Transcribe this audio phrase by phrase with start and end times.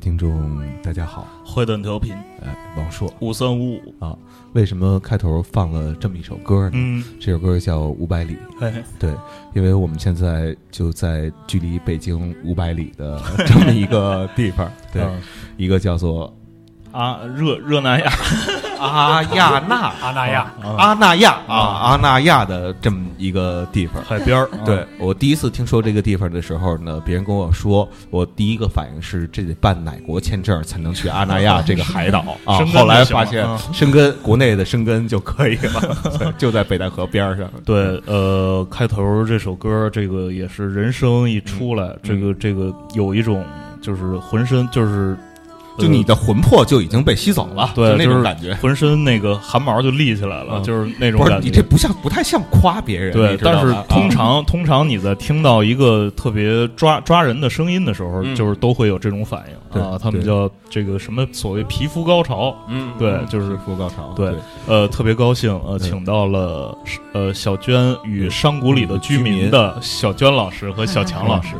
[0.00, 1.28] 听众，大家好。
[1.44, 4.16] 坏蛋调频，哎，王硕五三五五啊，
[4.54, 6.72] 为什么开头放了这么一首歌呢？
[6.72, 8.34] 嗯，这首歌叫《五百里》。
[8.64, 9.14] 哎，对，
[9.54, 15.06] 因为我们现在就在距离北京五百里的 这么一个地方，对，
[15.58, 16.34] 一个叫做
[16.92, 18.10] 啊热热那亚。
[18.80, 24.48] 阿亚纳，阿那亚，阿那亚啊，阿那亚的这么一个地方，海边儿。
[24.64, 32.64] 对我第一次听说这个地方的时候呢，别人跟我说，我第一个反应是这得办哪国签证才能去阿那亚这个海岛 啊？
[32.72, 37.48] 后来发现生根国内的生根就可以了， 就在北戴河边上。
[37.64, 43.44] 对，呃，开头这首歌，这个也是人声一出来，这个这个有一种
[43.82, 45.16] 就是浑身就是。
[45.78, 51.46] 就你的魂魄就已经被吸走了，对那种感觉，浑身那个汗毛就立起来了，就是那种感觉。
[51.46, 53.12] 你这不像，不太像夸别人。
[53.12, 59.98] 对，但是通常通常你在听到一个特别抓抓人的声音的时候，就是都会有这种反应啊。
[59.98, 64.12] 他们叫这个什么所谓皮肤高潮，嗯，对，就是皮肤高潮。
[64.16, 64.34] 对，
[64.66, 66.76] 呃，特别高兴，呃，请到了
[67.12, 71.54] 呃小娟与山谷里的居民的小娟老师和小强老师。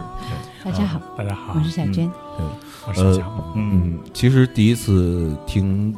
[0.62, 2.10] 大家好，大家好，我是小娟。
[2.96, 3.22] 呃，
[3.54, 5.94] 嗯，其实第一次听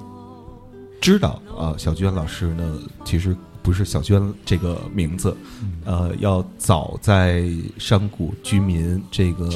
[1.01, 5.37] 知道啊，小娟老师呢，其实不是小娟这个名字，
[5.85, 7.45] 呃，要早在
[7.79, 9.49] 山谷居民这个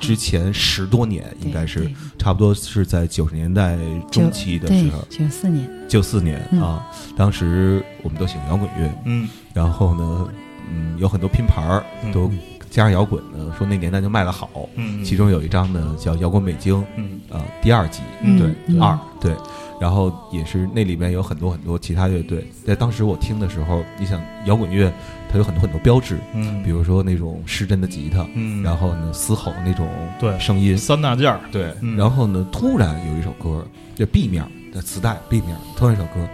[0.00, 3.78] 之前十多年，应该是差不多是在九十年代
[4.10, 10.28] 中期的时候，九四年，九四年啊，当时我们都喜欢摇滚乐，嗯，然后呢，
[10.70, 12.30] 嗯，有很多拼盘儿都。
[12.72, 19.36] 加上摇滚呢，说那年代就卖的好，嗯，其中有一张呢叫《摇滚北京》，嗯，啊，第二集，对，二，对，
[19.78, 24.90] 然后也是那里面有很多很多其他乐队，在当时我听的时候，你想摇滚乐
[25.30, 29.86] 它有很多很多标志，嗯，比如说那种失真的吉他，嗯，然后呢嘶吼那种
[30.18, 33.62] 对声音三大件儿，对，然后呢突然有一首歌，
[33.94, 36.26] 这 B 面的磁带 B 面突然一首歌。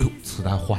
[0.00, 0.76] 哟，磁带坏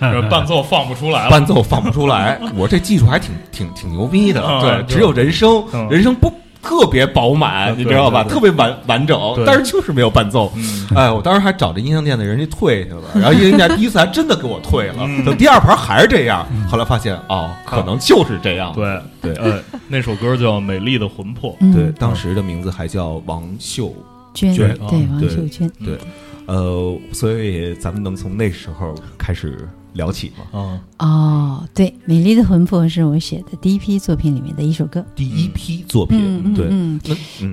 [0.00, 2.40] 了， 伴奏放不出来，伴奏放不出来。
[2.56, 6.32] 我这技术还挺挺挺牛逼的，对，只有人声，人声不
[6.62, 8.22] 特别饱满，你知道吧？
[8.24, 10.52] 特别完完整，但是就是没有伴奏。
[10.94, 14.96] 哎，我当时还找这音像店的人家退去了，然后音像店第一次还真的给我退了。
[15.24, 18.72] 等第二盘还是这样，后来发现哦，可能就是这样。
[18.74, 23.94] 对对，呃，那首歌叫《美丽的魂魄》，对，当时的名字还叫王秀
[24.34, 24.90] 娟，对，王
[25.30, 25.96] 秀娟，对。
[26.50, 30.46] 呃，所以咱们能从那时候开始聊起吗？
[30.52, 37.00] 嗯，哦，对，《美丽的魂魄》是我写的第一批作品里面的一首歌，第一批作品，对，嗯，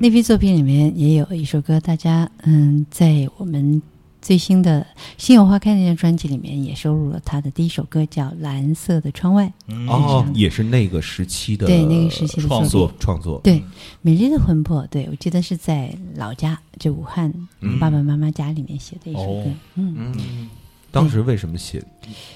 [0.02, 3.80] 那批作品里面也有一首歌，大家嗯，在我们。
[4.28, 4.86] 最新的
[5.18, 9.50] 《心有花开》那张专辑里面也收录了他的第一首歌，叫《蓝色的窗外》。
[9.90, 13.40] 哦，也是那个时期的对那个时期的创作创作。
[13.42, 13.54] 对，
[14.02, 17.34] 《美丽的魂魄》，对我记得是在老家，就武汉
[17.80, 19.46] 爸爸妈妈家里面写的一首歌。
[19.76, 20.50] 嗯嗯，
[20.92, 21.82] 当时为什么写？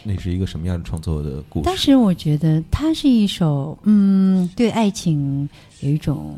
[0.05, 1.65] 那是一个什么样的创作的故事？
[1.65, 5.49] 当时我觉得它是一首嗯，对爱情
[5.81, 6.37] 有一种。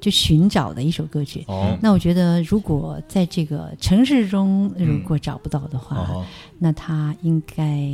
[0.00, 1.44] 就寻找的一首歌曲。
[1.46, 6.24] 哦，那我觉得，如果在这个城市中如果找不到的话，
[6.58, 7.88] 那它应该，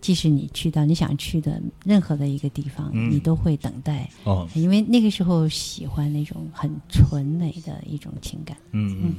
[0.00, 4.08] 即使你去到你想去的任何的一个地方，你都会等待。
[4.24, 8.56] 哦，因为那个时候喜欢那种很纯美的一种情感。
[8.72, 9.14] 嗯嗯。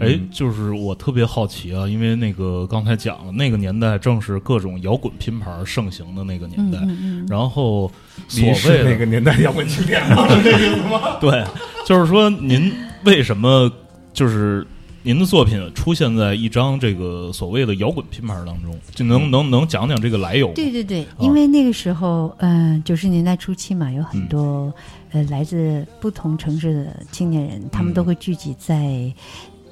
[0.00, 6.78] 哎，就是我特别好奇啊，因为那个刚才讲了，那个年代正是各种摇滚拼盘盛行的那个年代，
[7.28, 7.90] 然后
[8.26, 10.26] 所谓那个年代摇滚经典吗？
[10.42, 11.18] 这意思吗？
[11.20, 11.44] 对，
[11.86, 12.72] 就是说您
[13.04, 13.70] 为什么
[14.14, 14.66] 就是
[15.02, 18.74] 您的作品出现在一张这个所谓的摇滚拼盘当中？
[18.94, 20.50] 就能能能讲讲这个来由？
[20.54, 24.72] 对对对，因为那个时候，嗯，九十年代初期嘛，有很多
[25.12, 29.12] 呃来自不同城市的青年人，他们都会聚集在。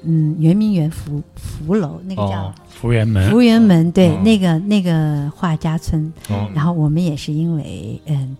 [0.03, 6.11] 嗯，圆明园福福楼那个叫福源门，福源门对，那个那个画家村，
[6.53, 8.35] 然后我们也是因为嗯。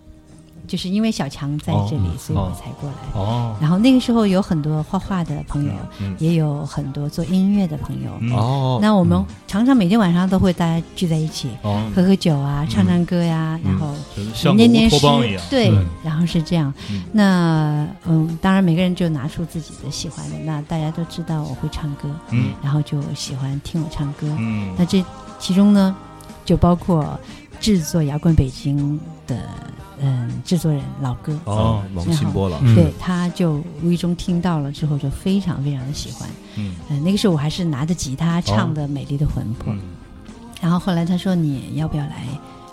[0.70, 3.20] 就是因为小强在这里，所以我才过来。
[3.20, 5.72] 哦，然后那个时候有很多画画的朋友，
[6.20, 8.36] 也有很多做音乐的朋友。
[8.36, 11.50] 哦，那我们常常每天晚上都会大家聚在一起，
[11.92, 13.92] 喝喝酒啊，唱唱歌呀，然后
[14.54, 14.96] 念念诗。
[15.50, 15.72] 对，
[16.04, 16.72] 然后是这样。
[17.10, 20.36] 那嗯，当然每个人就拿出自己的喜欢的。
[20.44, 24.28] 那大家都知道我会唱歌，嗯，然后就喜欢听我唱歌。
[24.38, 25.04] 嗯，那这
[25.40, 25.96] 其中呢，
[26.44, 27.18] 就包括
[27.58, 28.78] 制作《摇滚北京》
[29.28, 29.36] 的。
[30.02, 36.28] 嗯，制作人老哥哦，王新波老师，对，他就无意中听到了之后，就非常非常的喜欢。
[36.56, 36.74] 嗯，
[37.04, 39.72] 那个时候我还是拿着吉他唱的《美丽的魂魄》，
[40.60, 42.24] 然后后来他说：“你要不要来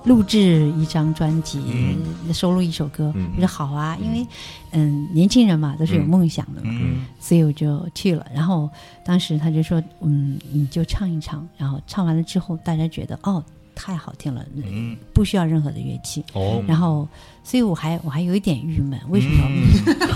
[0.06, 1.62] 录制一张专辑，
[2.33, 3.13] 收录一首歌。
[3.35, 4.25] 我说好啊，因为
[4.71, 6.71] 嗯，年轻人嘛都是有梦想的嘛，
[7.19, 8.25] 所以我就去了。
[8.33, 8.69] 然后
[9.03, 11.45] 当时他就说，嗯，你就唱一唱。
[11.57, 13.44] 然后唱完了之后，大家觉得哦。
[13.77, 16.62] 太好听了，嗯，不需要任何的乐器哦。
[16.68, 17.07] 然后，
[17.44, 19.47] 所以我还我还有一点郁闷，为什么？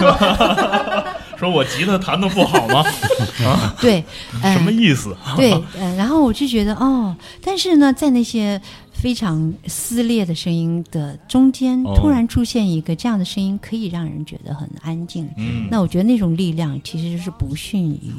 [1.37, 2.83] 说我吉他弹的不好吗？
[3.45, 4.03] 啊，对，
[4.41, 5.15] 什么意思？
[5.37, 8.59] 对，嗯，然后我就觉得哦，但是呢，在那些。
[8.93, 15.27] 非常撕裂的声音的中间，突然出现一个这样的声音，可以让人觉得很安静。
[15.37, 18.11] 嗯，那我觉得那种力量其实是不逊于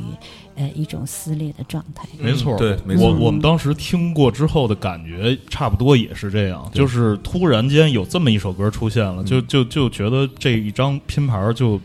[0.55, 2.07] 呃一种撕裂的状态。
[2.19, 11.81] 没错，对，我我们当时听过之后的感觉，差不多也是这样，就是突然间有这么一首歌出现了，就就就觉得这一张拼盘就。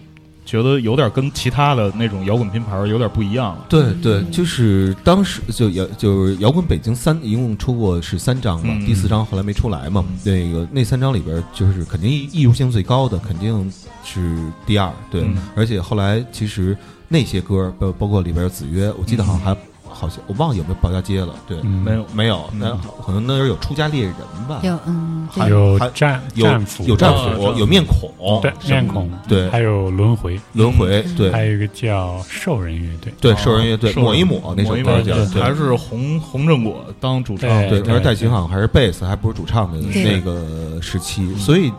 [0.47, 3.65] 觉得有点跟其他的那种摇滚拼盘有点不一样了。
[3.67, 10.05] 对对，就是当时就摇就是摇滚北京三一共出过是三张嘛，第四张后来没出来嘛。
[10.23, 13.69] 那个那三张里边，就是肯定艺术性最高的肯定
[14.05, 15.27] 是第二，对。
[15.53, 19.57] 而且后来其实那些歌，包包括里边有子曰，我记得好像还。
[19.89, 22.05] 好像我忘了有没有保家街了，对，没有。
[22.13, 24.13] 没有，那可能那时候有出家猎人
[24.47, 30.39] 吧，有嗯，还有战战斧，有战斧，有面孔，对面孔，对，还有轮回。
[30.53, 41.73] 轮回，对，还有一个叫兽人乐队，对兽人乐队，抹一抹那首歌叫，还是洪洪正果当主唱，对，那时候戴琴好像还是贝斯，还不是主唱的那个时期，所以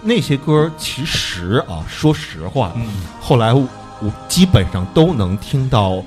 [0.00, 2.72] 那些歌其实啊，说实话，
[3.20, 3.52] 后来
[4.00, 6.02] 我基本上都能听到，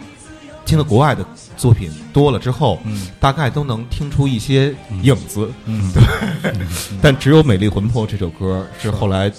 [0.65, 1.25] 听到国外的。
[1.57, 4.73] 作品多了之后，嗯，大概都能听出一些
[5.03, 5.91] 影子，嗯，
[6.41, 6.51] 对。
[6.99, 9.31] 但只有《美丽魂魄》这首歌是后来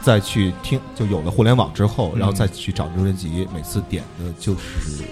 [0.00, 5.04] 再去听，就有了互联网之后，然后再去找专辑，每次点的就是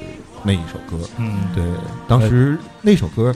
[0.42, 1.06] 那一首歌。
[1.18, 1.62] 嗯，对。
[2.06, 3.34] 当时那首歌，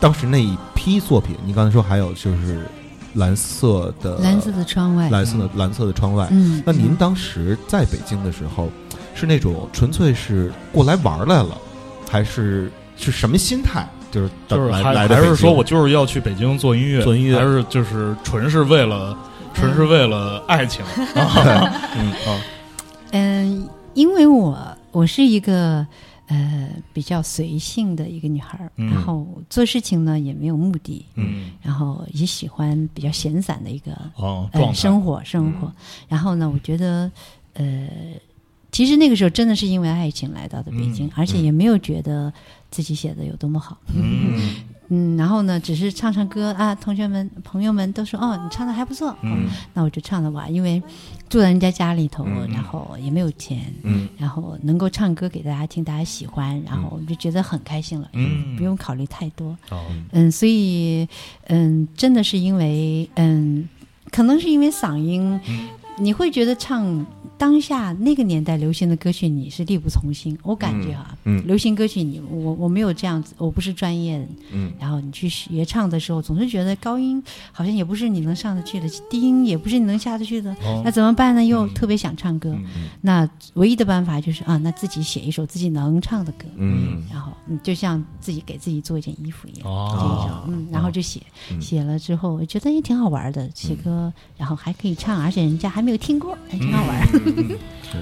[0.00, 2.66] 当时那一批作品，你刚才说还有就是
[3.14, 6.28] 蓝色的蓝色的窗外，蓝色的蓝色的窗外。
[6.30, 8.68] 嗯，那您当时在北京的时候。
[9.14, 11.58] 是那种纯粹是过来玩来了，
[12.10, 13.86] 还是是什么心态？
[14.10, 19.14] 就是就是还还是说我就是要去北京做音乐，做音乐，还是就是纯是为了
[19.52, 20.82] 纯是为了爱情？
[20.96, 22.40] 嗯啊，
[23.10, 24.58] 嗯，因为我
[24.92, 25.86] 我是一个
[26.32, 35.72] 呃比较随性的一个女孩儿，然后做事情呢也没有目的，嗯，然后也喜欢比较闲散的一个哦生活生活，
[36.08, 37.10] 然后呢，我觉得
[37.54, 37.88] 呃。
[38.74, 42.32] 其实那个时候真的是因为爱情来到的北京，而且也没有觉得
[42.70, 43.76] 自己写的有多么好。
[43.94, 49.16] 嗯嗯，然后呢，只是唱唱歌啊，同学们、朋友们都说哦，你唱的还不错。
[49.22, 50.82] 嗯，那我就唱了吧，因为
[51.30, 58.10] 住在人家家里头，然后也没有钱，嗯，然后能够唱歌给大家听，大家喜欢，然后我们就觉得很开心了。
[58.12, 59.56] 嗯，不用考虑太多。
[59.70, 61.08] 哦，嗯，所以
[61.46, 63.66] 嗯，真的是因为嗯，
[64.10, 65.40] 可能是因为嗓音，
[65.96, 67.06] 你会觉得唱。
[67.38, 70.38] 当下那个年代流行的歌曲，你是力不从心。
[70.42, 74.26] 我感觉啊，流行歌曲你我我没有这样子，我不是专业的。
[74.52, 80.54] 嗯，然后你去学唱的时候，总是觉得高音好像也不是你能上得去的，低音也不是你能下得去的。
[80.84, 81.44] 那怎么办呢？
[81.44, 82.56] 又特别想唱歌，
[83.00, 86.44] 那唯一的办法就是啊，那自己写一首自己能唱的歌。
[86.56, 89.68] 嗯，然后就像自己给自己做一件衣服一样。
[89.68, 91.20] 哦，嗯，然后就写，
[91.60, 97.08] 写了之后我觉得也挺好玩的，写歌然后还可以唱，而且人家还没有听过，还挺好玩。
[97.14, 97.31] 嗯，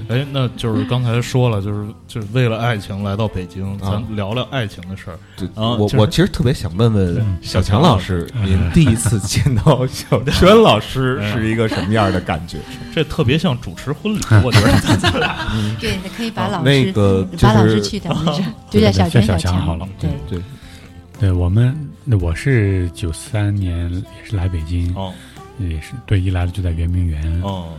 [0.09, 5.19] 哎，那就是刚才说了，就是就是为了爱情来到北京，咱聊聊爱情的事儿。
[5.57, 12.59] 我我其实特别想问问小强老师，您第一次见到小 轩老师是一个什么样的感觉？
[12.95, 15.37] 这特别像主持婚礼，我觉得。
[15.81, 18.15] 对，可以把老师那个把老师去掉，
[18.71, 19.89] 就叫小轩小强好了。
[19.99, 20.41] 对对
[21.19, 25.13] 对，我们那我是九三年也是来北京，哦，
[25.59, 27.71] 也是对，一来了就在圆明园，哦。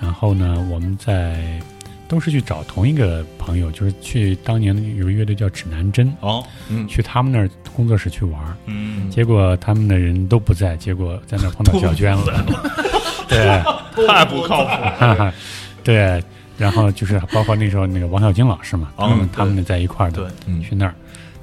[0.00, 1.60] 然后呢，我们在
[2.08, 12.44] 都是去找同一个朋友，就是去当年有个乐队叫指南针哦，嗯，去他们那儿工作室去玩儿，嗯，结果他们的人都不在，结果在那儿碰到 小娟了，
[13.28, 15.32] 对，太不靠谱，
[15.82, 16.22] 对，
[16.58, 20.30] 然后就是包括那时候那个王小晶老师嘛，他们他们在一块儿的，
[20.62, 20.94] 去那儿，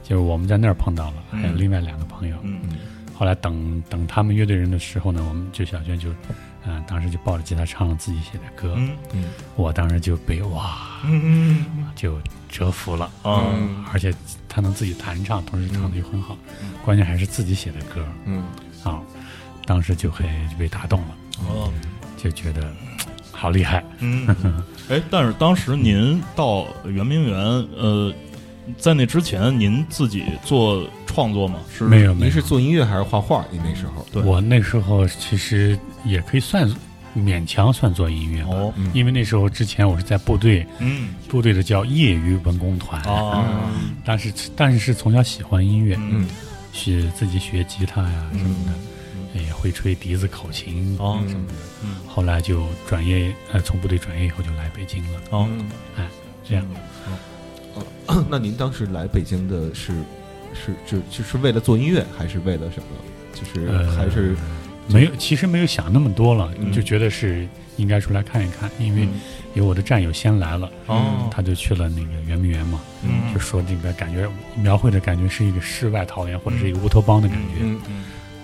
[0.04, 2.60] 就是我们在那儿碰到了，还有另外两个朋友，嗯，
[3.14, 6.08] 后来等等他们乐队人的时候呢，我们就小娟就。
[6.66, 8.76] 嗯，当时就抱着吉他唱了自己写的歌，
[9.12, 11.66] 嗯，我当时就被哇，嗯
[11.96, 12.18] 就
[12.50, 13.44] 折服了啊！
[13.92, 14.14] 而且
[14.48, 16.38] 他能自己弹唱，同时唱的又很好，
[16.86, 18.44] 关键还是自己写的歌，嗯，
[18.84, 19.02] 啊，
[19.66, 21.08] 当时就很就被打动了，
[21.48, 21.72] 哦，
[22.18, 22.72] 就觉得
[23.32, 24.28] 好厉害，嗯，
[24.90, 27.38] 哎，但是当时您到圆明园，
[27.76, 28.14] 呃，
[28.78, 30.86] 在那之前您自己做。
[31.06, 31.60] 创作吗？
[31.72, 33.46] 是没有，您是做音乐还是画画？
[33.52, 34.04] 你那时候？
[34.12, 36.68] 对，我那时候其实也可以算
[37.16, 43.00] 勉强算做音乐哦，因为那时候之前我是在部队，嗯，部队的叫业余文工团。
[43.04, 43.46] 哦，
[44.04, 46.28] 但是但是是从小喜欢音乐，嗯，
[46.72, 51.20] 学自己学吉他呀什么的，也会吹笛子、口琴哦。
[51.28, 51.54] 什么的，
[51.84, 55.20] 嗯，后来就转业，呃，从部队转业以后就来北京了。
[55.30, 55.48] 哦，
[55.96, 56.08] 哎，
[56.44, 56.66] 这样。
[58.30, 59.94] 那您当时来北京的是，
[60.54, 62.88] 是就就是为了做音乐，还是为了什么？
[63.34, 64.36] 就是还是
[64.88, 69.08] 没有，其实没有想那么多了，就觉得是应该出来看一看，因为
[69.56, 78.04] 有我的战友先来了，哦，他就去了那个圆明园嘛，嗯，就说那个感觉描绘的感觉是一个世外桃源，或者是一个乌托邦的感觉，嗯嗯，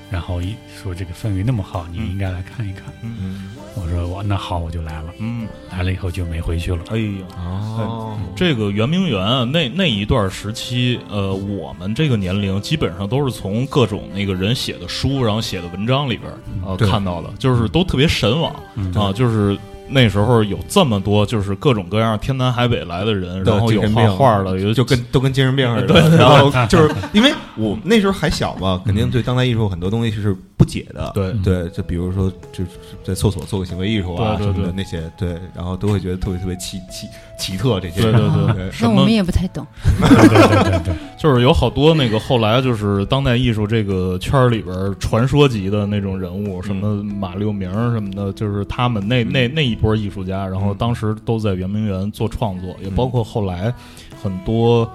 [0.10, 3.52] 然后一说这个氛围那么好，你应该来看一看，嗯。
[3.76, 5.14] 我说我那好，我就来了。
[5.20, 6.80] 嗯，来了以后就没回去了。
[6.90, 16.32] 哎呦，哦，这个圆明园那那一段时期，呃，我们这个年龄基本上都是从各种那个人写的书，然后写的文章里边
[16.66, 18.54] 呃看到的，就是都特别神往
[18.96, 19.58] 啊，就是。
[19.90, 25.94] 那时候有这么多，就是各种各样天南海北来的人，然后有画画的，有就跟都跟精神病似的。
[25.94, 31.12] 对，然后就是 因为我那时候还小嘛，肯定对当代艺术很多东西是不解的。
[31.14, 32.70] 对对，就比如说，就是
[33.04, 38.02] 在厕所做个行为艺术啊什么的那些，对，然后都会觉得特别特别奇奇奇特这些。
[38.02, 39.66] 对对对，那我们也不太懂。
[40.00, 49.80] 对对对对，就是有好多那个后来就是当代艺术这个圈里边传说级的那种人物，什么马六明什么的，就是他们那那那一。
[49.80, 53.74] 波艺术家，然后当时都在圆明园做创作，也包括后来
[54.22, 54.86] 很多，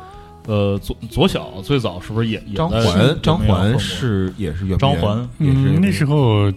[0.46, 3.18] 呃，左左小最早是不是也也张环？
[3.22, 6.52] 张环是也是圆张环，也是那时候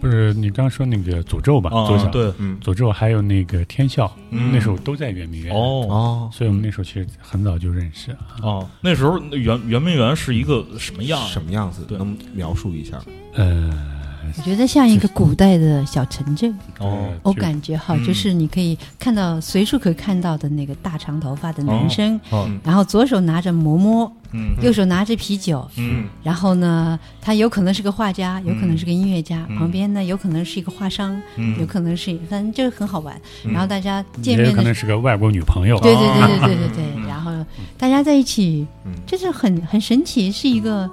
[0.00, 1.70] 不是你刚说那个诅咒吧？
[2.12, 8.68] 对，诅咒还有那个天笑，那时候都在圆明园哦，所以我们那时候其实很早就认识哦。
[8.80, 11.20] 那时候圆圆明园是一个什么样？
[11.26, 11.86] 什么样子？
[11.90, 13.00] 能描述一下？
[13.34, 13.97] 呃。
[14.36, 16.54] 我觉得像一个古代的小城镇。
[16.78, 22.20] 哦，我感觉哈，就是你可以看到随处可以看到的那个大长头发的男生，
[22.62, 31.20] 然后左手拿着馍馍，嗯，右手拿着啤酒，嗯，然后呢，他有可能是个画家，有可能是个音乐家，旁边呢有可能是一个画商，
[31.58, 33.20] 有可能是，反正就是很好玩。
[33.44, 37.08] 然后大家见面可能是个外国女朋友，对对对 对对对对。
[37.08, 37.32] 然后
[37.76, 38.66] 大家在一起，
[39.04, 40.88] 就是很很神奇，是一个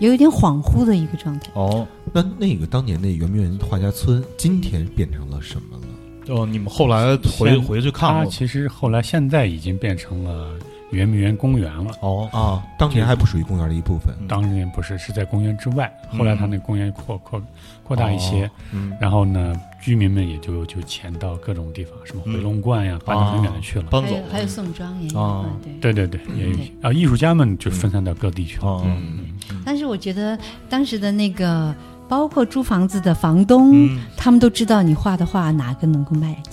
[0.00, 1.46] 有一点恍惚的一个状态。
[1.52, 6.34] 哦，那那个当年那圆明园画家村，今天变成了什么了？
[6.34, 8.30] 哦，你们后来回回去看过？
[8.30, 10.54] 其实后来现在已经变成了。
[10.90, 17.38] 圆明园公园了哦啊，当年还不属于公园的一部分，当年不是是在公园之外，后来他那公园扩扩
[17.84, 25.44] 扩大一些，嗯然后呢，居民们也就就迁到各种地方，什么回龙观呀，搬到很远的去了，搬走，还有宋庄也有，
[25.78, 28.82] 对对对，也有啊，艺术家们就分散到各地去了。
[28.86, 29.26] 嗯，
[29.66, 30.38] 但是我觉得
[30.70, 31.74] 当时的那个，
[32.08, 36.36] 包括租房子的房东，他们都知道你画的画哪个能够卖。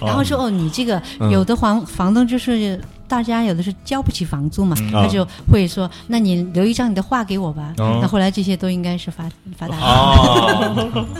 [0.00, 7.72] 然后说哦，你这个有的房房东就是大家有的是交不起房租嘛，他就会说，那你留一张你的画给我吧。
[7.76, 9.24] 那后来这些都应该是发
[9.56, 11.06] 发达了。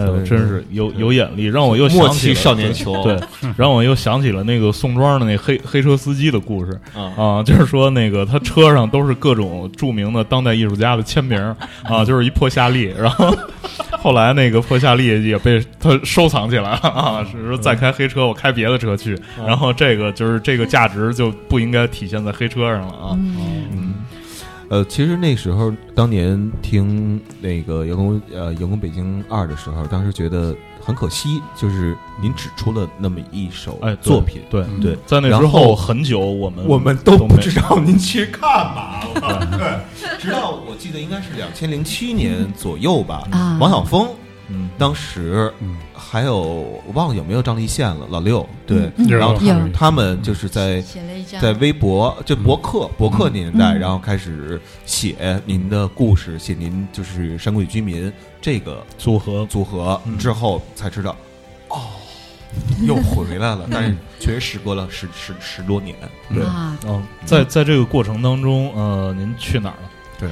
[0.00, 3.18] 哎呦，真是有有眼力，让我又想起少年球，对，
[3.56, 11.38] 让我又想起了那个宋庄的那黑黑车司机的故事啊，就是说那个他车上都是各种著名的当代艺术家的签名
[11.84, 13.34] 啊，就是一破夏利，然后
[13.98, 23.18] 后来那个破夏利也被他收藏起来了啊，是说再开黑车我开别的车去，然后这个就是这个价值就不应该体现在黑车上了啊。
[24.70, 43.26] 呃，其实那时候当年听那个《员工呃员工北京二》的时候，当时觉得很可惜，就是您只出了那么一首作品，对对，在那之后很久，我们我们都不知道您去干嘛了，对，直到我记得应该是两千零七年左右吧，
[43.58, 44.08] 王晓峰。
[44.52, 45.52] 嗯，当时
[45.94, 46.38] 还有
[46.84, 50.82] 我忘了有没有张立宪了，老六对，然后他们他们就是在
[51.40, 59.46] 在微博就博客博客年代，然后开始写您的故事，写您就是山谷居民这个组合。
[59.46, 61.14] 组合之后才知道，
[61.68, 61.78] 哦，
[62.82, 65.94] 又回来了，但是确实时隔了十十十多年，
[66.28, 66.42] 对，
[66.86, 69.90] 嗯，在在这个过程当中，呃，您去哪儿了？
[70.18, 70.28] 对。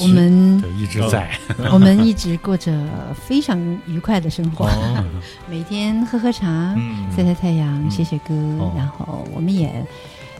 [0.00, 1.30] 我们一直在，
[1.72, 2.72] 我们一直过着
[3.14, 4.68] 非常愉快的生活，
[5.50, 6.74] 每天喝喝茶，
[7.16, 8.34] 晒晒太阳，写写歌，
[8.76, 9.84] 然后我们也，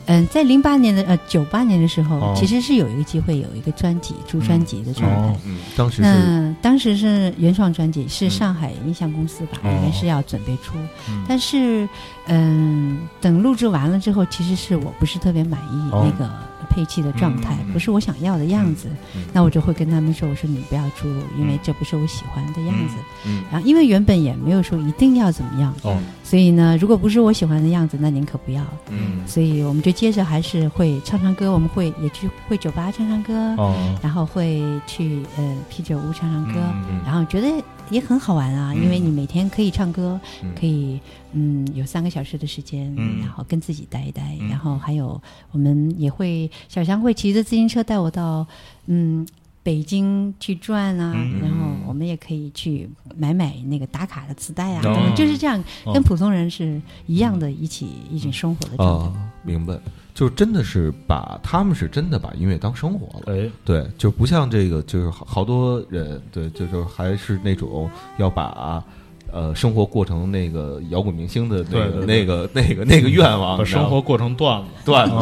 [0.05, 5.59] 嗯，在零八年的呃九八年的时候，其实是有一个机会有一个专辑出专辑的状态，嗯。
[5.75, 10.75] 当时那当时是原创专辑，是上海音像公司吧，应该是要准备出，
[11.27, 11.87] 但是
[12.27, 16.29] 嗯，等录制完了之后，其实是我不是特别满意那个。
[16.69, 18.87] 配器的状态，不是我想要的样子，
[19.33, 22.95] 那我就会跟他们说：“我说你不要出入，因为这不是我喜欢的样子。”
[23.51, 25.73] 然后因为原本也没有说一定要怎么样，
[26.23, 28.63] 所以呢，如果不是我喜欢的样子，那您可不要。
[28.89, 33.33] 嗯，所以我们就接着还是会唱唱歌，我们会也去会酒吧唱唱歌，
[34.01, 36.59] 然后会去呃啤酒屋唱唱歌，
[37.05, 37.47] 然后觉得。
[37.89, 40.19] 也很好玩啊，因为你每天可以唱歌，
[40.59, 40.99] 可以
[41.33, 48.45] 嗯有三个小时的时间，然后跟自己待一待，然后还有我们也会小强会骑着自行车带我到
[48.87, 49.27] 嗯
[49.61, 55.61] 北京去转啊，然后我们也可以去买买那个打卡的磁带啊，就是这样
[55.93, 59.19] 跟普通人是一样的，一起一起生活的状态。
[59.43, 59.77] 明白。
[60.19, 68.83] 就真的是把他们是真的把音乐当生活了，哎，对，就不像这个，就是好好多人，对，就就还是那种要把
[69.31, 75.15] 呃生活过成那个摇滚明星的那个那个那个那个愿望，把生活过成段子段子，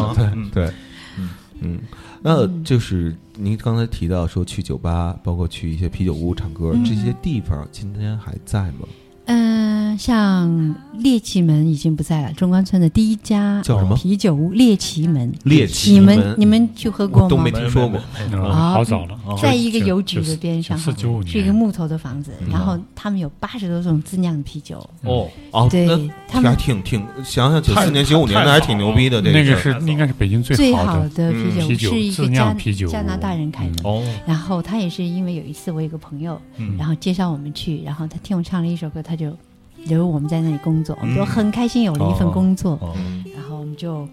[0.52, 0.74] 对对，
[1.20, 1.30] 嗯
[1.62, 1.80] 嗯，
[2.24, 8.88] 那就是您刚才提到说去酒吧，包括去一些啤酒屋唱歌，这些地方今天还在吗？
[9.98, 12.32] 嗯，像猎奇门已经不在了。
[12.34, 14.52] 中关村的第一家叫什么啤酒屋？
[14.52, 15.34] 猎奇门。
[15.44, 17.30] 猎奇你们你们去喝过吗？
[17.30, 18.00] 都没听说过。
[18.52, 20.92] 好早了，在一个邮局的边上，是
[21.40, 22.32] 一个木头的房子。
[22.50, 24.78] 然后他们有八十多种自酿的啤酒。
[25.04, 25.88] 哦哦，对，
[26.28, 29.22] 他们还挺挺想想九四年九五年的还挺牛逼的。
[29.22, 33.76] 那个是应该是北京最好的啤酒，是一个加啤酒加拿大人开的。
[33.84, 36.40] 哦，然后他也是因为有一次我有个朋友，
[36.78, 39.36] 然后介绍我们去，然后他听我唱了一首歌，他就。
[39.86, 42.78] 留我们在那里工作，我们就很开心，有了一份工作，
[43.34, 44.08] 然后我们就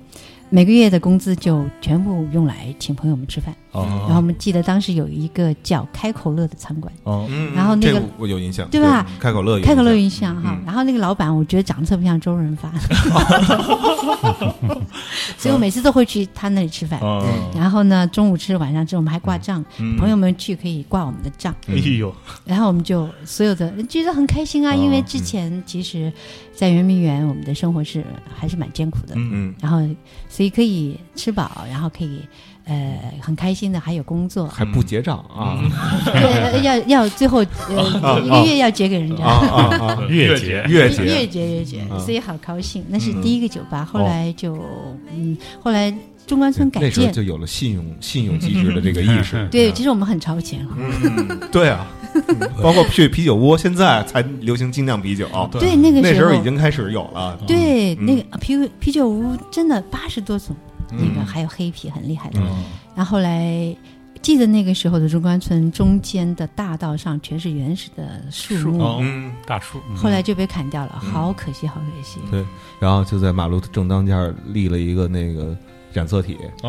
[0.50, 3.54] 每个月的工资就全部用来请朋友们吃饭。
[3.72, 3.86] 哦。
[4.02, 7.28] 然后我们记得当时有一个叫开口乐的餐馆，哦。
[7.54, 9.06] 然后那个我有印象，对吧？
[9.18, 10.56] 开口乐，开口乐有印象哈。
[10.64, 12.70] 然后那个老板，我觉得长得特别像周润发，
[15.36, 17.00] 所以我每次都会去他那里吃饭。
[17.54, 19.64] 然后呢，中午吃，晚上吃，我们还挂账，
[19.98, 21.54] 朋友们去可以挂我们的账。
[21.66, 26.12] 哎呦，然后我们就所有的觉得很开心啊，因为之前其实，
[26.54, 28.04] 在圆明园我们的生活是
[28.34, 29.80] 还是蛮艰苦的，嗯，然后
[30.34, 32.22] 所以可以吃饱，然后可以。
[32.66, 35.60] 呃，很开心的，还有工作，还不结账啊？
[36.06, 39.22] 对，要要最后呃 一个月要结给人家，
[40.08, 40.64] 月结。
[40.66, 41.04] 月结。
[41.04, 41.56] 月结。
[41.56, 42.82] 月结，所以好高兴。
[42.88, 44.54] 那是第一个酒吧，后来就
[45.14, 45.94] 嗯，后来
[46.26, 49.46] 中关村改建，就有了信用信用机制的这个意识。
[49.52, 51.86] 对，其实我们很超前嗯，对啊，
[52.62, 55.28] 包括去啤酒屋，现在才流行精酿啤酒。
[55.52, 57.38] 对，那个那时候已经开始有了。
[57.46, 60.54] 对，那个啤啤酒屋真的八十多种。
[60.96, 62.38] 那个还有黑啤很厉害的，
[62.94, 63.74] 然后后来
[64.22, 69.02] 记得那个时候的中关村中间的大道上全是原始的树木，
[69.44, 72.20] 大树，后来就被砍掉了，好可惜，好可惜。
[72.30, 72.44] 对，
[72.78, 75.56] 然后就在马路正当间立了一个那个
[75.94, 76.36] 染色体，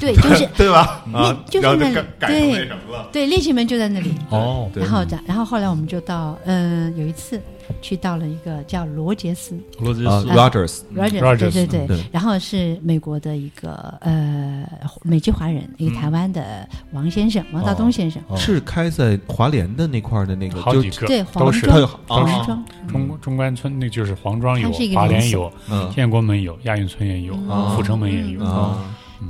[0.00, 1.04] 对，就是 对吧？
[1.12, 2.68] 啊，就是那里，对，
[3.12, 4.14] 对，练习门就在那里。
[4.30, 7.40] 哦，然后，然后后来我们就到，嗯，有一次。
[7.82, 14.66] 去到了一个叫罗杰斯，罗杰斯 Rogers，Rogers，对对对，然后是美国的一个呃
[15.02, 21.68] 美籍华人，一个台湾的王先生，王道东先生，是开在华联的那块的那个，好几个，对，都是
[22.06, 25.52] 黄庄，中中关村那就是黄庄有，华联有，
[25.94, 27.34] 建国门有，亚运村也有，
[27.74, 28.40] 阜成门也有。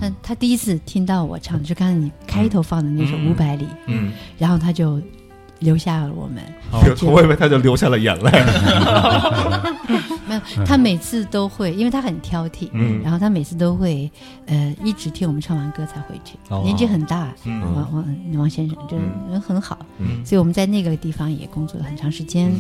[0.01, 5.01] 他他第一次听到我唱，就刚才你开头放的那首《五百里》，嗯，然后他就。
[5.61, 6.43] 留下了我们，
[7.03, 8.31] 我以为他就流下了眼泪。
[10.29, 14.11] 没有，他每次都会，因为他很挑剔，嗯，然后他每次都会，
[14.47, 16.37] 呃，一直听我们唱完歌才回去。
[16.65, 19.79] 年纪很大，王王王先生就是人很好，
[20.25, 22.53] 所以我们在那个地方也工作了很长时间。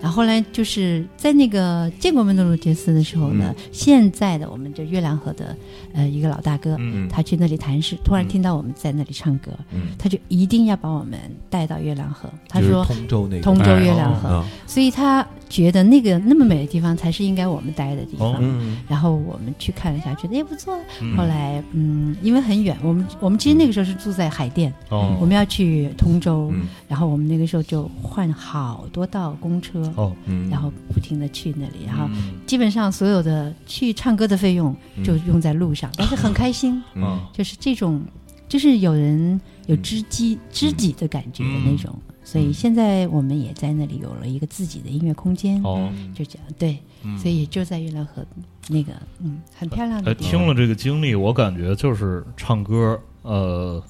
[0.00, 5.56] 然后后来就是在那个建国门的路杰斯的时候呢，现在的我们这月亮河的
[5.92, 6.76] 呃一个老大哥，
[7.10, 9.50] 他去那里谈事，突然听到我们在那里唱歌，
[9.98, 11.18] 他就一定要把我们
[11.50, 12.28] 带到月亮河。
[12.48, 18.42] 他说通州那通州月亮河，所以他觉得那个那么美的地方才是应该我们待的地方。
[18.88, 20.78] 然后我们去看了一下，觉得也不错。
[21.16, 26.52] 后来嗯，因为很远，我们我们其实那个时候是住在海淀，我们要去通州，
[26.86, 29.82] 然后我们那个时候就换好多道公车。
[29.96, 30.14] 哦，
[30.50, 32.08] 然后不停的去那里，然后
[32.46, 38.02] 基本上所有的去唱歌的费用就用在路上，但是很开心，嗯，就是这种，
[38.48, 41.94] 就是有人有知己知己的感觉的那种，
[42.30, 46.76] 所以现在我们也在那里有了一个自己的音乐空间，哦，就这样，对，
[47.16, 48.22] 所以就在月亮河
[48.68, 50.14] 那个，嗯，很漂亮的。
[50.14, 53.82] 听了这个经历，我感觉就是唱歌，呃，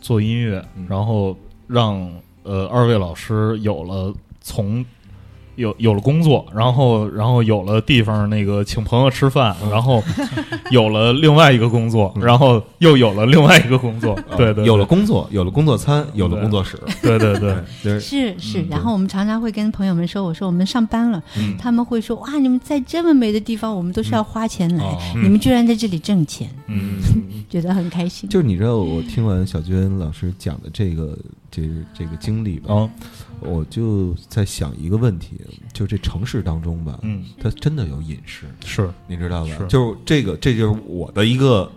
[0.00, 2.10] 做音乐，然后让
[2.42, 4.82] 呃二位老师有了从。
[5.58, 10.02] 有有了工作，然后然后有了地方那个请朋友吃饭，然后
[10.70, 17.36] 有了另外一个工作，然后又有了另外一个工作，对对，有了工作，有了工作餐，有了工作室，对 对
[17.82, 18.64] 对，是是。
[18.70, 21.20] 然后我们常常会跟朋友们说：“我说我们上班了。”
[21.58, 27.00] 他们会说：“哇，你们在这么美的地方，我们都是要花钱来，你们居然在这里挣钱，嗯，
[27.50, 31.18] 觉得很开心。”就是你知道，我听完小娟老师讲的这个
[31.50, 32.88] 这这个经历吧。
[33.40, 35.40] 我就在想一个问题，
[35.72, 39.66] 就这城市当中吧，嗯，它真的有隐士，是，你知道吧？
[39.68, 41.70] 就是这个，这就是我的一个。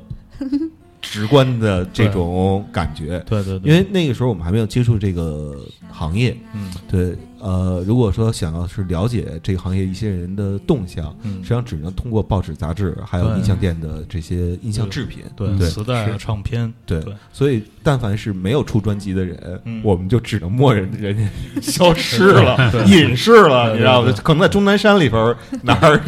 [1.12, 5.60] 直观的这种感觉，对对，因为那个时候我们还没有接触这个
[5.92, 21.30] 行业，嗯，对，呃，如果说想要是了解这个行业一些人的动向，嗯，实际上只能通过报纸、杂志，还有音像店的这些音像制品，对，磁带、唱片，对，所以但凡是没有出专辑的人，我们就只能默认人家
[21.62, 24.14] 消失了、隐世了，你知道吗？
[24.24, 26.02] 可能在终南山里边哪儿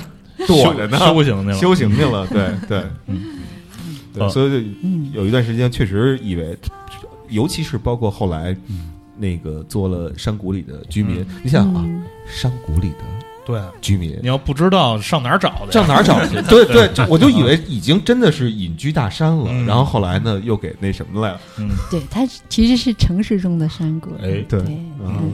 [0.47, 0.97] 躲着呢？
[1.03, 3.21] 修行去了，修行去了，对对，嗯。
[4.13, 4.71] 对，所以
[5.13, 6.57] 有一段时间确实以为，
[7.29, 8.55] 尤其是包括后来，
[9.17, 11.85] 那个做了山谷里的居民，你想啊，
[12.27, 12.97] 山谷里的
[13.45, 16.41] 对居民，你要不知道上哪儿找的，上哪儿找去？
[16.47, 21.41] 对对，我就以为已经真的是隐居大山了，然后后来呢，又给那什么来了？
[21.57, 24.11] 嗯，对，它其实是城市中的山谷。
[24.21, 24.59] 哎，对，
[24.99, 25.31] 嗯。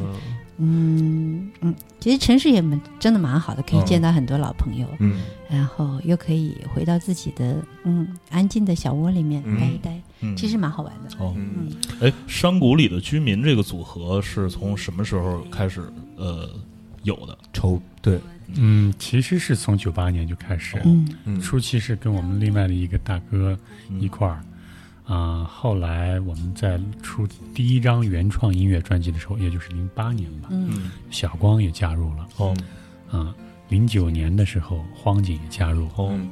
[0.60, 11.16] 嗯嗯，其实城市也蛮真的蛮好的，可以见到很多老朋友，嗯，然后又可以回到自己的嗯安静的小窝里面待一待，其实蛮好玩的。
[11.18, 15.82] 哦，嗯，哎，山谷里的居民这个组合是从什么时候开始
[16.18, 16.50] 呃
[17.04, 17.38] 有的？
[17.54, 18.20] 筹对，
[18.56, 20.82] 嗯，其实是从九八年就开始，
[21.26, 23.58] 嗯，初期是跟我们另外的一个大哥
[24.00, 24.44] 一块儿。
[25.10, 32.56] 啊，后来我们在出第一张原创音乐专辑的时候，也就是零八年吧，嗯，小光也加入了，哦，
[33.10, 33.36] 啊。
[33.70, 35.88] 零九年的时候，荒井也加入，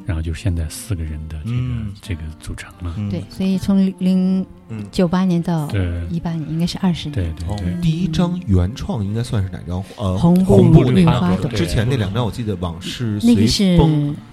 [0.05, 1.57] 然后就现在四个人的这个
[2.01, 2.95] 这个组成了。
[3.11, 4.45] 对，所以从零
[4.91, 5.69] 九八年到
[6.09, 7.13] 一八年，应该是二十年。
[7.13, 7.81] 对对对。
[7.81, 9.83] 第一张原创应该算是哪张？
[9.97, 11.49] 呃，红布绿花朵。
[11.51, 13.77] 之前那两张我记得往事那个是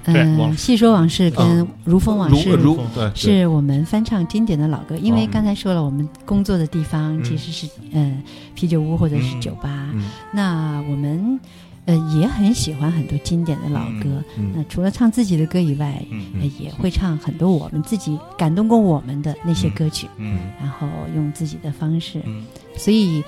[0.06, 4.96] 嗯，细说往事跟如风往事，如对，是我们翻唱经典的老歌。
[4.96, 8.22] 因为刚才说了，我们工作的地方其实是嗯
[8.54, 9.90] 啤酒屋或者是酒吧，
[10.32, 11.38] 那我们。
[11.86, 14.22] 呃，也很喜欢很多经典的老歌。
[14.54, 16.04] 那除了唱自己的歌以外，
[16.58, 20.08] 也会唱很多我们自己感动过我们的那些歌曲。
[20.16, 22.22] 嗯，然后用自己的方式。
[22.24, 22.44] 嗯，
[22.76, 23.22] 所以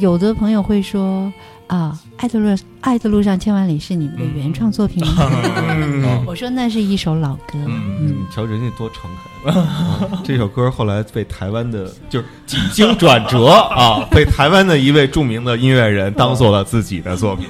[0.00, 1.32] 有的朋友会说。
[1.72, 6.22] 啊，爱的路，爱的路上千万里是你们的原创作品吗？
[6.28, 7.54] 我说那是一首老歌。
[7.54, 10.20] 嗯，瞧人家多诚恳。
[10.22, 17.46] 这首歌后来被台湾的，就是几经转折啊，被台湾的一位著名的音乐人当做了自己的作品。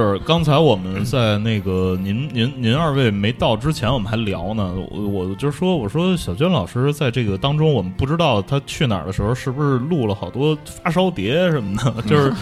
[0.00, 4.74] 是，刚才我们在那个您您您二位没到之前，我们还聊呢。
[4.90, 12.02] 我我就说，我说小娟老师在这个当中，我们不知道他去哪儿的时候，是不是录了好多发烧碟什么的？
[12.10, 12.32] 就是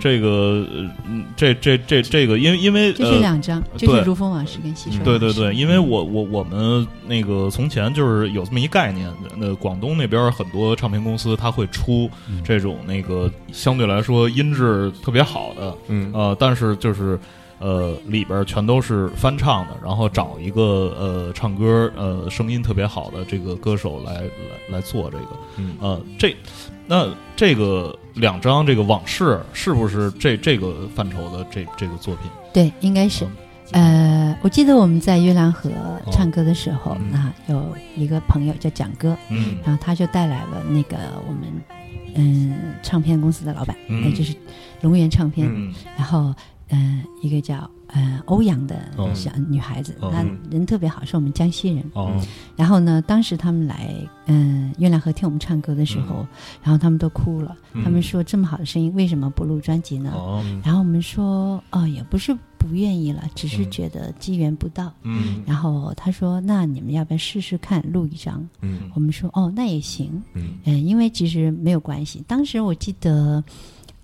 [0.00, 0.66] 这个，
[1.36, 5.04] 这这这这个，因为因为这是两张，就是如风往事跟西说。
[5.04, 12.10] 对对对，因为我我我们那个从前就是有这么一概念，那广东那边很多唱片公司他会出
[12.42, 16.95] 这种那个相对来说音质特别好的，嗯呃，但是就是。
[16.96, 17.18] 是，
[17.58, 24.30] 呃，里边全都是翻唱的，然后找一个呃唱歌呃声音特别好的这个歌手来来
[24.70, 26.34] 来做这个，嗯呃，这
[26.86, 32.30] 那这个两张这个往事是不是这这个范畴的这这个作品？
[32.52, 33.26] 对，应该是。
[33.72, 35.70] 呃，我记得我们在月亮河
[36.12, 41.50] 唱歌的时候，啊，有一个朋友叫蒋哥，嗯，然后他就带来了那个我们
[42.14, 44.34] 嗯唱片公司的老板，也就是
[44.82, 45.50] 龙源唱片，
[45.96, 46.34] 然后。
[46.70, 51.84] 嗯，一个叫呃欧阳的小女孩子，她人特别好，是我们江西人。
[51.94, 52.20] 哦，
[52.56, 53.94] 然后呢，当时他们来
[54.26, 56.26] 嗯月亮河听我们唱歌的时候，
[56.62, 57.56] 然后他们都哭了。
[57.84, 60.12] 他们说这么好的声音，为什么不录专辑呢？
[60.14, 64.92] 哦，然后我们说哦，也不是不愿意了，只是觉得机缘不到。
[65.02, 68.44] 嗯，然后他说那你们要不要试试看录一张？
[68.60, 70.20] 嗯，我们说哦那也行。
[70.34, 72.24] 嗯，嗯，因为其实没有关系。
[72.26, 73.44] 当时我记得。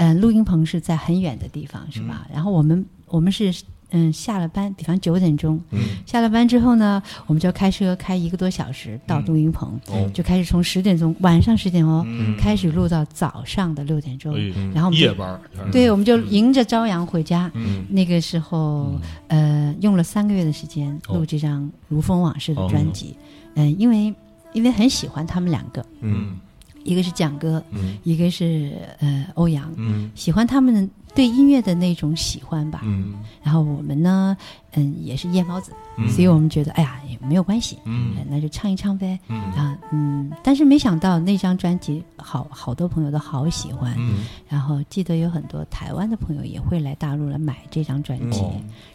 [0.02, 2.26] 嗯，录音棚是在很远的地方，是吧？
[2.32, 3.54] 然后我们我们是
[3.90, 5.60] 嗯下了班，比方九点钟，
[6.06, 9.78] 下了班之后呢，我们就开车开一个多小时到录音棚，
[10.12, 12.04] 就开始从十点钟晚上十点哦
[12.38, 14.34] 开始录到早上的六点钟，
[14.74, 15.38] 然后夜班
[15.70, 17.52] 对，我们就迎着朝阳回家。
[17.88, 23.14] 那个时候呃用了三个月的时间录这张《如风往事》的专辑，
[23.54, 24.12] 嗯，因为
[24.52, 26.38] 因为很喜欢他们两个，嗯。
[26.84, 27.62] 一个是蒋哥，
[28.02, 29.72] 一个是呃欧阳，
[30.14, 32.80] 喜欢他们对音乐的那种喜欢吧。
[32.84, 34.36] 嗯，然后我们呢，
[34.72, 35.72] 嗯，也是夜猫子，
[36.08, 39.18] 所以我们觉得，哎呀，也没有关系，嗯，那就唱一唱呗。
[39.28, 43.94] 嗯啊，嗯，但是没想到那张专辑，好好多朋友都好喜欢。
[43.98, 48.42] 嗯，然后记得有很多台湾的朋友也会来大陆来买这张专辑。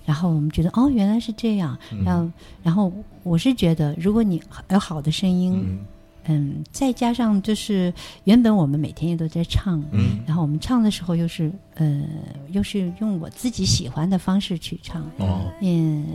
[0.05, 1.77] 然后我们觉得，哦，原来是这样。
[2.03, 2.31] 然后，
[2.63, 2.91] 然后
[3.23, 5.53] 我是觉得，如果你有好的声音。
[5.55, 5.85] 嗯，
[6.71, 7.93] 再加上就是
[8.25, 12.05] 原本我们每天也都在唱，嗯，然后我们唱的时候又是呃，
[12.51, 16.05] 又是用我自己喜欢的方式去唱，哦，嗯，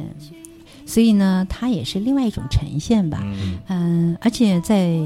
[0.93, 3.23] 所以呢，它也是另外一种呈现吧，
[3.69, 5.01] 嗯，而且在。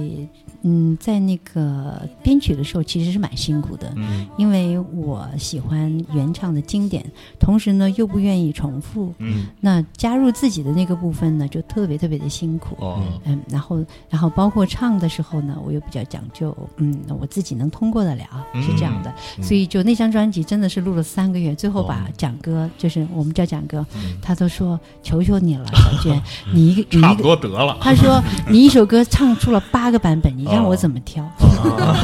[0.69, 7.05] 嗯，在那个编曲的时候，其实是蛮辛苦的，嗯，因为我喜欢原唱的经典，
[7.39, 23.87] 同时呢又不愿意重复，嗯，那加入自己的那个部分呢，就特别特别的辛苦，哦，嗯，然后然后包括唱的时候呢，我又比较讲究，嗯，我自己能通过得了，是这样的，所以就那张专辑真的是录了三个月，最后把蒋哥，就是我们叫蒋哥，
[24.21, 30.45] 他都说求求你了，小娟， 你一个差不多得了，他说 你一首歌唱出了八个版本，你。
[30.45, 31.25] 让我怎么挑？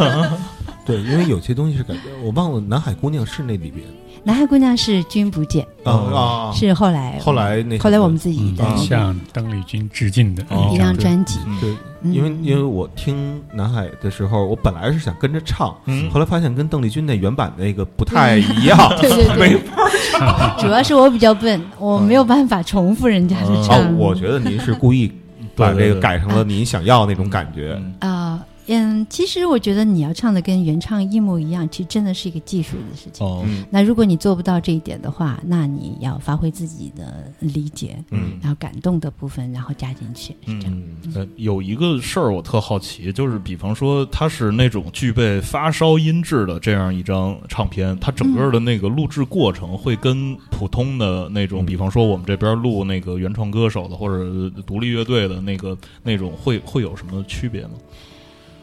[0.85, 3.87] 对，因为有些东西是感觉，我忘了《南海姑娘》是那里边。
[4.25, 11.41] 南海姑娘是君不见啊，是后来后来那后来我们自己的向邓丽君致敬的一张专辑。
[11.61, 15.75] 对，因为因为我听南海的时候，我本来是想跟着唱，
[16.13, 20.59] 后来发现跟邓丽君那原版那个不太一样，对 对对， 没法唱。
[20.59, 23.97] 主要是我比较笨，我没有办法重复人家的唱。
[23.99, 25.11] 我觉得您是故意
[25.57, 27.77] 把这个改成了您想要那种感觉。
[27.99, 28.41] 啊。
[28.75, 33.27] 嗯，其实我觉得你要唱的跟原唱一模一样，其实真的是一个技术的事情。
[33.27, 40.35] 哦，那如果你做不到这一点的话，那你要发挥自己的理解，嗯，然后感动的部分，然后加进去。
[40.47, 57.73] 嗯，呃，有一个事儿我特好奇，就是比方说它是那种具备发烧音质的这样一张唱片，它整个的那个录制过程会跟普通的那种，比方说我们这边录那个原创歌手的或者独立乐队的那个那种，会会有什么区别吗？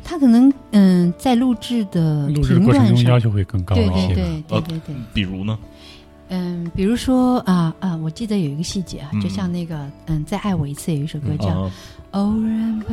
[0.10, 4.96] 他可能嗯，在录制的录制过程中要求会更高一些，对对对对对对。
[5.14, 5.56] 比如呢？
[6.30, 11.46] 嗯，比如说啊啊，我记得有一个细节啊，就像那个嗯，再爱我一次有一首歌叫
[12.12, 12.88] 《偶然吧》，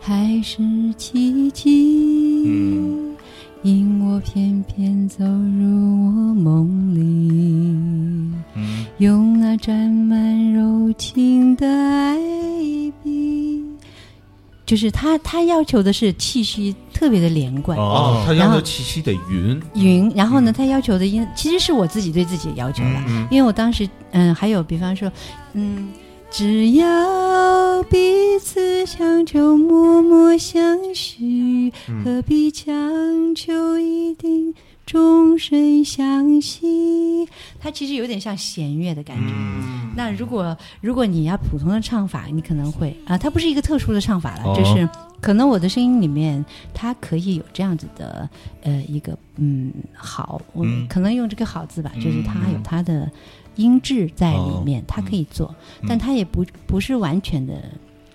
[0.00, 0.62] 还是
[0.96, 2.44] 奇迹？
[2.46, 3.16] 嗯，
[3.62, 5.64] 因我偏偏走入
[6.06, 7.00] 我梦里，
[8.54, 11.66] 嗯，用那沾满柔情的。
[14.68, 20.12] 就是他，他要求的是气息特别的连贯哦，他要求气息得匀匀。
[20.14, 25.10] 然后呢，他要求的音其实是我自己对自己要求了，因为我当时嗯，还有比方说
[25.54, 25.88] 嗯，
[26.30, 27.96] 只要彼
[28.38, 31.72] 此相求，默默相许，
[32.04, 32.68] 何必强
[33.34, 34.54] 求一定。
[34.88, 37.28] 钟声响起，
[37.60, 39.30] 它其实有点像弦乐的感觉。
[39.94, 44.88] 那如果如果你要普通的唱法，你可能会啊，它不是一个特殊的唱法了，就是
[45.20, 48.26] 可能我的声音里面它可以有这样子的
[48.62, 53.10] 呃一个嗯好，我可能用这个好字吧，就是它有它的
[53.56, 55.54] 音质在里面，它可以做，
[55.86, 57.62] 但它也不不是完全的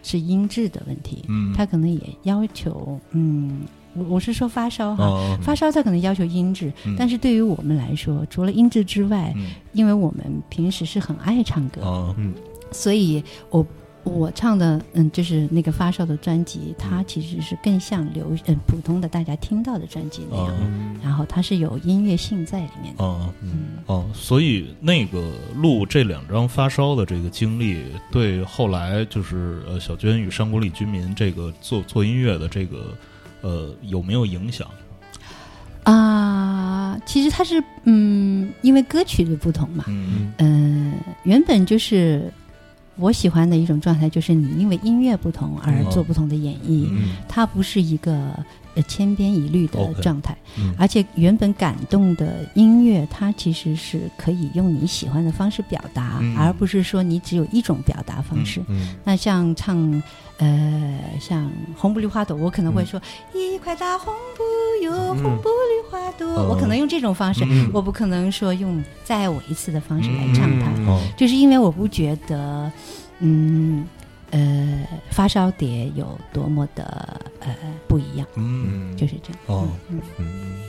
[0.02, 1.24] 是音质的问题，
[1.56, 3.62] 它可能也要求嗯。
[3.96, 9.34] 我我是说发烧哈，发烧它可能要求音质，但是对于我们来说，除了音质之外，
[9.74, 12.34] 因为我们平时是很爱唱歌，嗯，
[12.72, 13.66] 所以我
[14.04, 23.50] 我唱的嗯就是那个发烧的专辑，它其实是更像流嗯普通的大家听到的专辑那样，然后它是有音乐性在里面的，哦嗯。
[23.86, 32.98] 哦，所以那个录这两张发烧的这个经历，对后来就是呃小娟与山谷里居民这个做做音乐的这个。
[33.44, 34.68] 呃，有没有影响？
[35.84, 39.86] 啊，其实它是嗯，因为歌曲的不同嘛，
[40.38, 42.32] 嗯，原本就是
[42.96, 46.90] 我喜欢的一种状态，就是你因为音乐不同而做不同的演绎，
[47.28, 48.34] 它不是一个。
[48.76, 50.36] 呃，千篇一律的状态，
[50.78, 58.62] 而且原本感动的音乐，它其实是可以用你喜欢的方式表达，而不是说你只有一种表达方式。
[59.04, 60.02] 那像唱，
[60.38, 63.02] 呃，像红布绿花朵，我可能会说
[63.34, 64.44] 一块大红布，
[64.86, 70.72] 哟红布绿花朵，我可能用这种方式，我不可能说用再爱我一次的方式来唱它，
[71.16, 72.72] 就是因为我不觉得，
[73.20, 73.86] 嗯。
[74.34, 77.56] 呃，发烧碟有多么的呃
[77.88, 79.40] 不一样，嗯，就是这样。
[79.46, 80.60] 哦，嗯，嗯。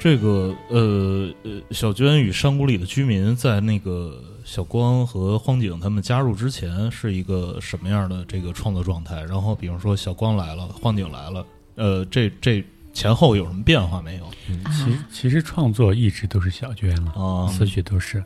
[0.00, 9.22] 这个呃呃，小娟与山谷里的居民在那个小光和荒井他们加入之前是一个什么样的这个创作状态？
[9.24, 14.30] 然后，比方说小光来了，荒井来了，呃，这这前后有什么变化没有？
[14.70, 18.24] 其其实创作一直都是小娟了，词曲都是，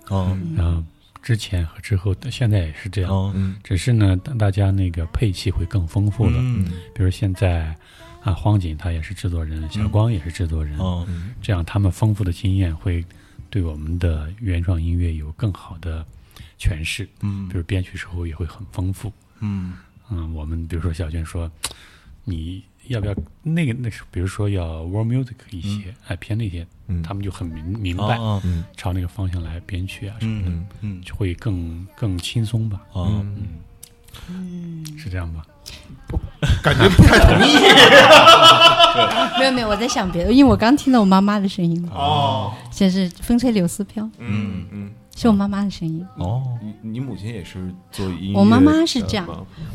[0.55, 0.83] 然后
[1.23, 6.39] 之前和之后，现在也是这样，只是呢，大家那个配器会更丰富了，
[6.95, 7.75] 比如现在
[8.23, 10.77] 啊，荒井他也是制作人，小光也是制作人，
[11.41, 13.05] 这样他们丰富的经验会
[13.49, 16.05] 对我们的原创音乐有更好的
[16.59, 19.75] 诠释，嗯，比如编曲时候也会很丰富，嗯。
[20.11, 21.51] 嗯，我们比如说小娟说
[22.25, 22.63] 你。
[22.89, 26.67] 要不要那个那是比如说要 world music 一些哎偏那些，
[27.03, 28.19] 他们就很明明白，
[28.77, 33.37] 朝那个方向来编曲啊什么的，嗯，就会更更轻松吧，嗯
[34.29, 35.43] 嗯，是这样吧？
[36.63, 37.55] 感觉不太同意。
[39.39, 44.91] 没有没有，我在想别的，因为我刚听到我妈妈的声音哦，先是风吹柳丝飘，嗯嗯。
[45.15, 48.39] 是我妈妈的声音哦，你你母亲也是做音乐？
[48.39, 49.27] 我妈妈是这样，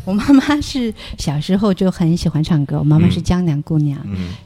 [0.04, 2.80] 我妈妈是小时候就很喜欢唱歌。
[2.80, 4.00] 我妈妈是江南姑娘，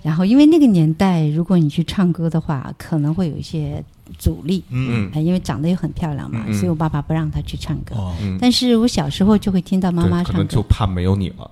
[0.04, 3.84] 然后因为那个年代，如果你去唱歌的话，可能会有一些
[4.20, 7.96] 阻力，嗯，因为长得又很漂亮嘛，所以我爸爸不让她去唱歌。
[8.40, 11.50] 但是我小时候就会听到妈妈唱歌，就怕没有你了。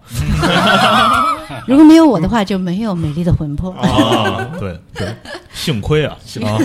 [1.66, 3.74] 如果没有我的话，就没有美丽的魂魄。
[4.60, 5.08] 对对，
[5.54, 6.60] 幸亏啊，啊，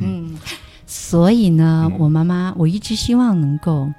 [0.00, 0.21] 嗯。
[0.94, 3.90] 所以呢，我妈妈，我一直希望能够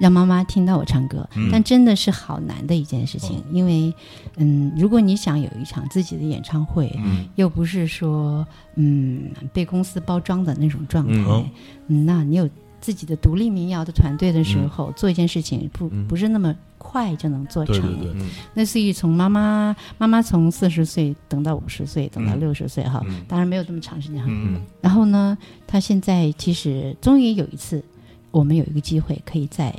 [0.00, 3.44] 让妈妈听到我唱歌，但真的是好难的一件事情。
[3.52, 3.92] 因为，
[4.38, 6.90] 嗯，如果你想有一场自己的演唱会，
[7.34, 11.44] 又不是说嗯被公司包装的那种状态，
[11.88, 12.48] 嗯，那你有
[12.80, 16.56] 自己的独立民谣的团队的时候，做一件事情不不是那么。
[16.78, 18.16] 快就能做成，
[18.54, 24.30] 类似于从妈妈妈妈从四十岁等到五十岁，等到六十岁哈，当然没有这么长时间哈。
[24.80, 25.36] 然后呢，
[25.66, 27.84] 他现在其实终于有一次，
[28.30, 29.74] 我们有一个机会可以在，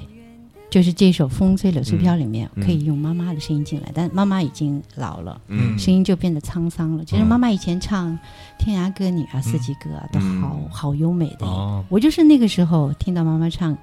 [0.69, 5.41] 就是这首《风吹柳絮飘》里面可以用妈妈的声音进来，但妈妈已经老了，
[5.77, 7.03] 声音就变得沧桑了。
[7.05, 8.11] 其实妈妈以前唱
[8.59, 11.45] 《天涯歌女》啊、《四季歌》啊，都好好优美的。
[11.89, 13.75] 我就是那个时候听到妈妈唱，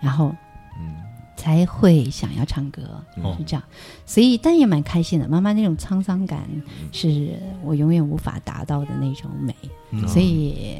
[0.00, 0.34] 然后。
[1.36, 2.82] 才会想要唱歌，
[3.38, 3.62] 是这样，
[4.06, 5.28] 所以但也蛮开心的。
[5.28, 6.48] 妈妈那种沧桑感
[6.92, 9.54] 是我永远无法达到的那种美，
[10.08, 10.78] 所以，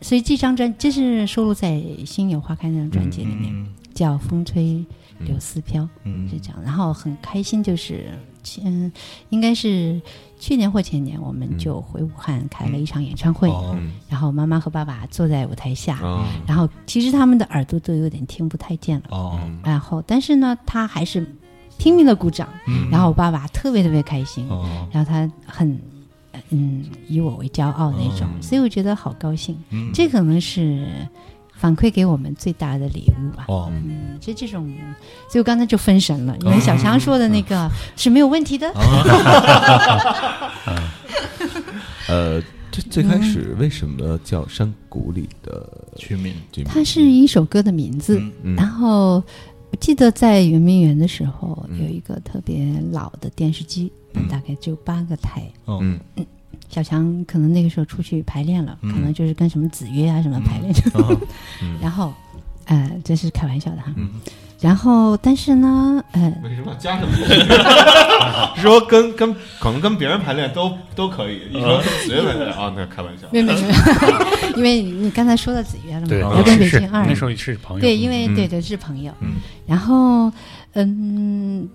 [0.00, 1.72] 所以这张专这是收录在
[2.06, 4.84] 《心有花开》那张专辑里面，叫《风吹
[5.20, 5.88] 柳丝飘》，
[6.30, 6.62] 是这样。
[6.62, 8.10] 然后很开心，就是
[8.64, 8.90] 嗯，
[9.30, 10.00] 应该是。
[10.40, 13.50] 去年或前年，我们就回武汉开了一场演唱会，
[14.08, 15.98] 然后妈妈和爸爸坐在舞台下，
[16.46, 21.26] 然后其实他们的耳朵都有点听不太见了，然后但是呢，他还是
[21.76, 22.48] 拼命的鼓掌，
[22.88, 24.46] 然后我爸爸特别特别开心，
[24.92, 25.76] 然后他很
[26.50, 29.58] 嗯以我为骄傲那种，所以我觉得好高兴，
[29.92, 30.86] 这可能是。
[31.58, 33.44] 反馈给我们最大的礼物吧。
[33.48, 34.72] 哦，嗯，就这种，
[35.28, 36.36] 所以我刚才就分神了。
[36.42, 38.72] 因为小强说的那个是没有问题的。
[42.08, 42.40] 呃，
[42.70, 46.32] 最最开始为什么叫山谷里的居民？
[46.64, 48.22] 它是一首歌的名字。
[48.56, 49.16] 然后
[49.70, 53.92] 我记得在圆明园的时候有一个特别老的电视机，
[54.30, 55.42] 大概只有八个台。
[55.66, 55.98] 嗯。
[56.68, 60.74] 小强可能那个时候出去排练了，可能就是跟什么子曰啊什么排练，
[61.80, 62.12] 然后，
[62.66, 63.92] 呃，这是开玩笑的哈。
[64.60, 67.12] 然后，但是呢，呃，为什么加什么？
[68.60, 71.42] 说跟跟可能跟别人排练都都可以。
[71.52, 72.72] 你说跟子曰排练啊？
[72.76, 73.28] 那开玩笑。
[73.32, 73.58] 没有没有，
[74.56, 77.80] 因为你刚才说到子曰了嘛，对，要跟北京二那时候是朋友。
[77.80, 79.12] 对，因为对对是朋友。
[79.20, 79.34] 嗯。
[79.66, 80.30] 然后，
[80.74, 81.68] 嗯。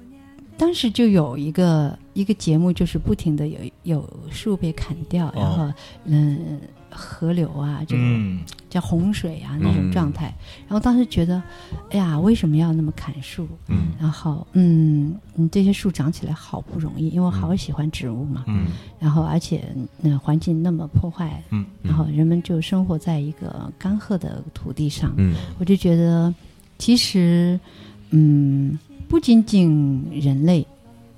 [0.56, 5.72] 当时就有一个一个节目，就是不停的有有树被砍掉，然后
[6.06, 10.34] 嗯河流啊，这种叫洪水啊那种状态。
[10.68, 11.42] 然后当时觉得，
[11.90, 13.48] 哎呀，为什么要那么砍树？
[13.68, 15.16] 嗯，然后嗯，
[15.52, 18.44] 这些树长起来好不容易，因为我好喜欢植物嘛。
[18.48, 18.68] 嗯，
[19.00, 19.64] 然后而且
[20.00, 25.14] 那环境那么破坏，嗯，然后人们就生活在一个干涸的土地上。
[25.18, 26.34] 嗯，我就觉得
[26.78, 27.60] 其实
[28.12, 28.78] 嗯。
[29.06, 30.66] 不仅仅人类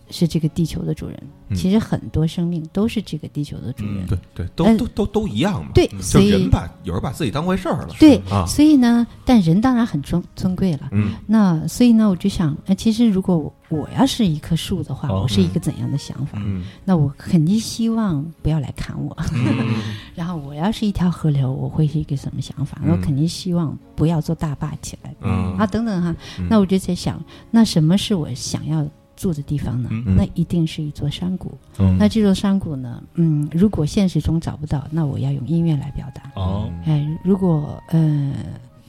[0.10, 1.18] 是这个地球的主人，
[1.56, 4.06] 其实很多生命都是这个地球的主人。
[4.06, 5.72] 对对，都都都都一样嘛。
[5.74, 7.96] 对，所以人把有人把自己当回事儿了。
[8.00, 10.90] 对啊，所以呢，但人当然很尊尊贵了。
[10.92, 16.40] 嗯，那所以呢，我就想，呃，其实如果我要是一棵树的话，我是一个怎样的想法？
[16.46, 19.18] 嗯，那我肯定希望不要来砍我。
[20.14, 22.80] 然后我要是一条河流，我会是一个什么想法？
[22.88, 25.16] 我肯定希望不要做大坝起来。
[25.22, 26.16] 嗯啊，等等哈，
[26.48, 28.86] 那我就在想，那什么是我想要？
[29.16, 29.90] 住的地方呢？
[30.06, 31.58] 那一定是一座山谷。
[31.98, 33.02] 那这座山谷呢？
[33.14, 36.32] 嗯，如果现实中找不到，那我要用音乐来表达。
[36.36, 38.34] 哦，哎，如果呃，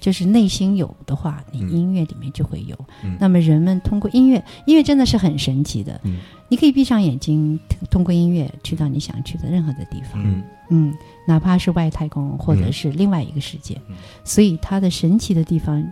[0.00, 2.76] 就是内心有的话，你音乐里面就会有。
[3.18, 6.00] 那么人们通过音乐，音乐真的是很神奇的。
[6.48, 7.58] 你可以闭上眼睛，
[7.90, 10.44] 通过音乐去到你想去的任何的地方。
[10.70, 10.92] 嗯，
[11.26, 13.80] 哪怕是外太空或者是另外一个世界。
[14.24, 15.84] 所以它的神奇的地方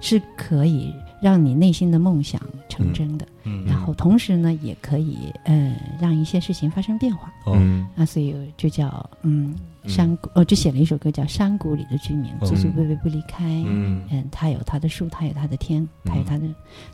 [0.00, 0.92] 是可以。
[1.20, 3.26] 让你内心的梦想成真的，
[3.66, 7.32] 然后同时呢，也可以呃让一些事情发生变化。
[7.46, 9.54] 嗯，啊，所以就叫嗯
[9.86, 13.44] 山谷，哦就写了一首歌叫《山谷里的居民》，祖祖辈辈不离开。
[13.66, 16.46] 嗯，嗯，他有他的树，他有他的天，他有他的。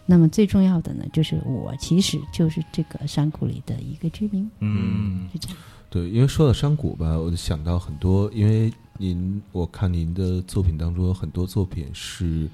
[0.06, 4.48] 那么最重要的呢，就是我其实就是这个山谷里的一个居民。
[4.60, 5.58] 嗯，是这样。
[5.90, 12.48] 对，因为说到山谷吧，我就想到很多，因为您我看您的作品当中有很多作品是。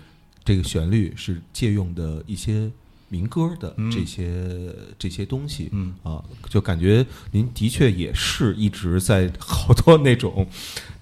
[0.48, 2.70] 这个旋律是借用的一些
[3.10, 5.94] 民歌的这些这些东西，嗯。
[6.02, 10.46] 啊，就感觉您的确也是一直在好多那种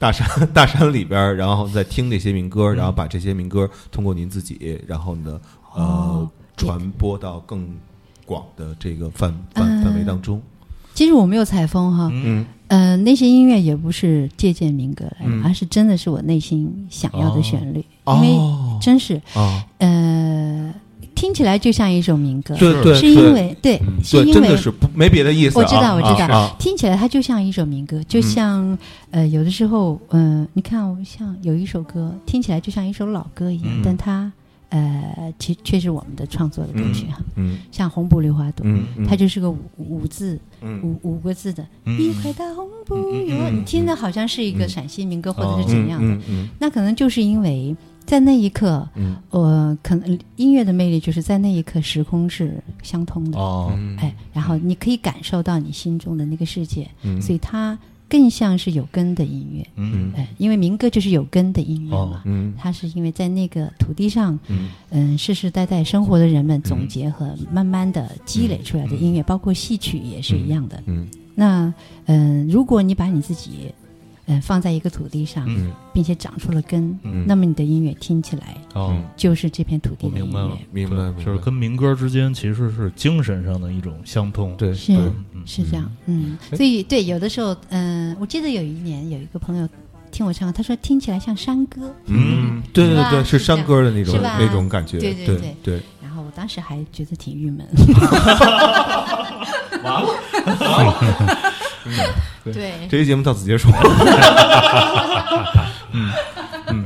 [0.01, 5.41] 大山大山里边，然后在听那些民歌，然后把这些民歌通过您自己，然后呢
[5.77, 7.73] 呃传播到更
[8.25, 10.43] 广的这个范范范围当中。
[10.93, 12.45] 其实我没有采风哈，嗯。
[12.67, 18.67] 呃那些音乐也不是借鉴民歌来，而是真的是我内心想要的旋律，因为。
[18.79, 19.21] 真是，
[19.79, 20.73] 呃，
[21.15, 28.77] 听起来就像一首民歌，对对，是因为对，是因为是没别的意思，我知道我知道，听起来它就像一首民歌，就像
[29.11, 34.31] 呃，有的时候，嗯，你看，像有一首歌听起来就像一首老歌一样，但它。
[34.69, 40.39] 呃，其却是我们的创作的歌曲哈，嗯，像红布绿花朵，嗯它就是个五五字，
[40.83, 42.97] 五五个字的，一块大红布，
[43.53, 46.19] 你听的好像是一个陕西民歌或者是怎样的，
[46.59, 47.75] 那可能就是因为
[48.07, 48.89] 在那一刻，
[49.31, 56.89] 我可能音乐的魅力就是在那一刻时空是相通的，哦，哎，然后你可以感受到你心中的那个世界，
[57.21, 57.77] 所以它。
[58.09, 73.75] 更像是有根的音乐，嗯，哎，因为民歌就是有根的音乐嘛，嗯，它是因为在那个土地上，嗯，嗯，世世代代生活的人们总结和慢慢的积累出来的音乐，包括戏曲也是一样的，嗯，那，嗯，如果你把你自己。
[74.27, 75.47] 嗯，放在一个土地上，
[75.93, 80.59] 并且长出了根，那么你的音乐听起来，哦，就是这片土地的音乐。
[80.73, 84.57] 明白，就是跟民歌之间其实是精神上的一种相通。
[84.57, 84.95] 对，是
[85.45, 85.89] 是这样。
[86.07, 89.69] 嗯，所以对，有的时候，嗯，我记得有一年有一个朋友
[90.11, 91.95] 听我唱，他说听起来像山歌。
[92.07, 94.99] 嗯，对对对，是山歌的那种那种感觉。
[94.99, 95.81] 对对对对。
[96.03, 97.65] 然后我当时还觉得挺郁闷。
[99.85, 100.13] 完了。
[102.45, 103.69] 对，这期节目到此结束。
[105.93, 106.11] 嗯
[106.69, 106.85] 嗯，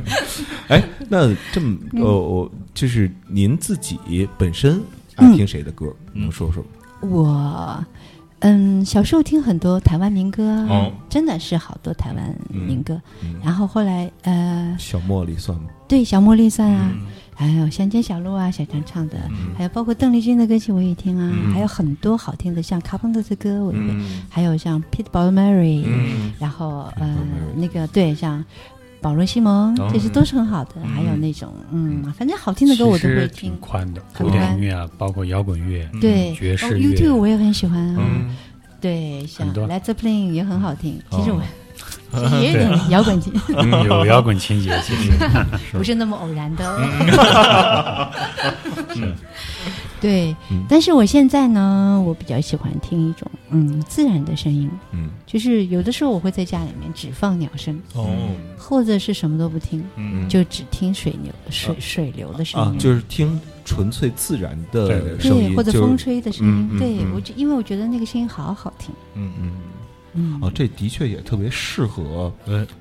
[0.69, 4.81] 哎，那这么呃，我就是您自己本身
[5.17, 5.87] 爱听谁的歌？
[6.13, 6.69] 能说说吗？
[7.01, 7.85] 我
[8.41, 10.67] 嗯，小时候听很多台湾民歌，
[11.11, 13.01] 真的是好多台湾民歌。
[13.43, 15.65] 然后后来呃，小茉莉算吗？
[15.89, 16.91] 对，小茉莉算啊。
[17.41, 19.17] 还有乡间小路啊，小强唱的，
[19.57, 23.79] 还有包括邓丽君的歌曲我也听啊，还有很多好听的，像卡朋特的歌我也，
[24.29, 25.83] 还有像 Pete b o Mary，
[26.39, 27.17] 然后呃
[27.57, 28.45] 那个对，像
[29.01, 33.57] 保罗西蒙，这些都是很好的，还有那种嗯，反正好听的歌我都会听。
[33.59, 38.03] 宽的古典音乐啊，包括摇滚乐，对爵士乐，YouTube 我也很喜欢啊，
[38.83, 41.43] 对，像 Let's Play 也很好听，其实我。
[42.41, 43.33] 也有点摇滚情，
[43.87, 45.13] 有摇滚情节，其实。
[45.73, 46.79] 不是那么偶然的。
[48.95, 49.15] 是，
[50.01, 50.35] 对。
[50.69, 58.09] 但是我现在呢，我比较喜欢听一种嗯自然的声音，嗯，就是有的时候我会在家里面只放鸟声，哦，
[58.59, 66.79] 或者是什么都不听，嗯，就只听水流水水流的声音，就是听纯粹自然的声音，或者风吹的声音。
[66.79, 69.53] 对我，因为我觉得那个声音好好听，嗯嗯。
[70.15, 72.33] 嗯，啊，这的确也特别适合，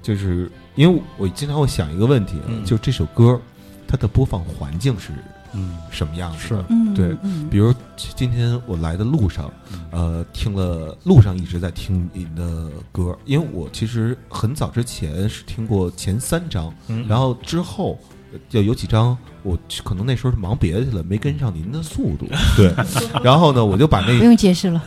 [0.02, 3.40] 就是因为我经常会想一个问题，就这首歌
[3.88, 5.12] 它的播放环境是
[5.54, 5.78] 嗯。
[5.92, 6.40] 什么样子？
[6.48, 6.66] 是，
[6.96, 7.16] 对，
[7.50, 9.52] 比如今天我来的路上，
[9.92, 16.74] 呃，听了路上一直在听您的歌，因为我其实很早之前是听过前三章，
[17.08, 18.00] 然后之后。
[18.48, 22.28] 就有几张，我可能那时候是忙别的去了，没跟上您的速度。
[22.56, 22.74] 对，
[23.24, 24.82] 然后呢，我就把那不用解释了。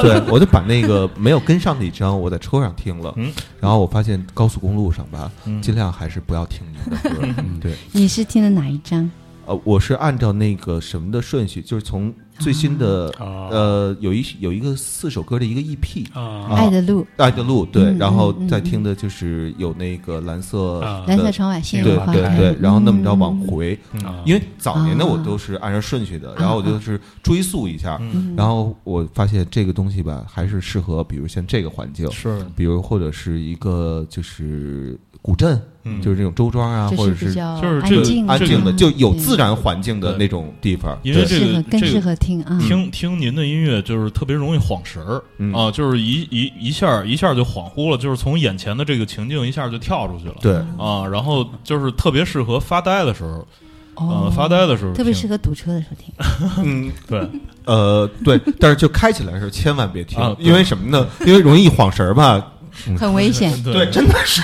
[0.00, 3.12] 对，我就把那个没有跟上那张，我在车上听了。
[3.16, 5.30] 嗯，然后我发现高速公路上吧，
[5.62, 7.42] 尽量还是不要听您的歌。
[7.60, 9.10] 对，你是听的哪一张？
[9.46, 16.06] 呃，我是按照那个什么的顺序，就是从最新的呃，有一有一个四首歌的一个 EP，
[16.54, 23.78] 爱的路，爱的路，对，然后再听的就是有那个蓝色蓝色窗外，对对对，然后那么着往回，
[24.24, 28.00] 因为早年的我都是按照顺序的，然后我就是追溯一下，
[28.36, 35.60] 然后我发现这个东西吧，还是适合比如像这个环境，是，比如或者是一个就是古镇。
[36.02, 42.58] 就是这种周庄啊，或者是就是这个安静的，就有自然环境的那种地方，因为这个更适合听啊。
[42.60, 45.22] 听听您的音乐，就是特别容易晃神儿
[45.54, 50.34] 啊，就是一一一下一下就恍惚了，就是从眼前的这个情境一下就跳出去了。
[50.40, 53.46] 对啊，然后就是特别适合发呆的时候，
[53.94, 56.62] 呃，发呆的时候，特别适合堵车的时候听。
[56.62, 57.26] 嗯， 对，
[57.64, 61.08] 呃，对，但是就开起来的时候千万别听，因为什么呢？
[61.26, 62.52] 因为容易晃神儿吧。
[62.98, 64.42] 很危险，对，真的是。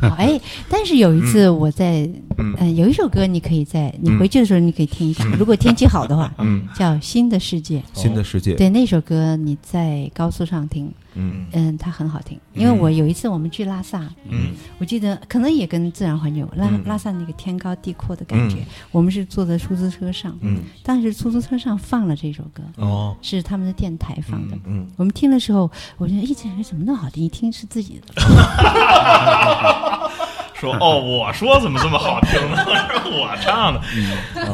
[0.00, 2.08] 好哎，但是有一次我在，
[2.38, 10.92] 嗯，有一首歌你可以在你回去的时候你可以听一下，如果天气好的话，嗯，叫《新的世界》，新的世界，对，那首歌你在高速上听。
[11.14, 11.46] 嗯。
[11.52, 18.58] 嗯，它很好听，因为我有一次我们去拉萨，嗯，我记得可能也跟自然环境有，拉拉萨那个天高地阔的感觉，
[18.90, 28.14] 我们是坐在出租车上，嗯，当时出租车上放了这首歌，哦，是他们的电台放的，嗯，我们听的时候，我觉得一直怎么那么好听，一听是自己的。
[30.54, 32.56] 说哦，我说怎么这么好听呢？
[33.02, 33.80] 是我唱的，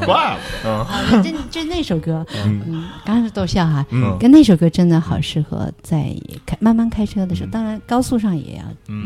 [0.06, 0.38] 怪了。
[0.64, 6.14] 嗯，就就那首歌，嗯，刚开始逗笑哈，嗯，跟那首歌真的好适合在
[6.46, 8.62] 开慢慢开车的时候，当然高速上也要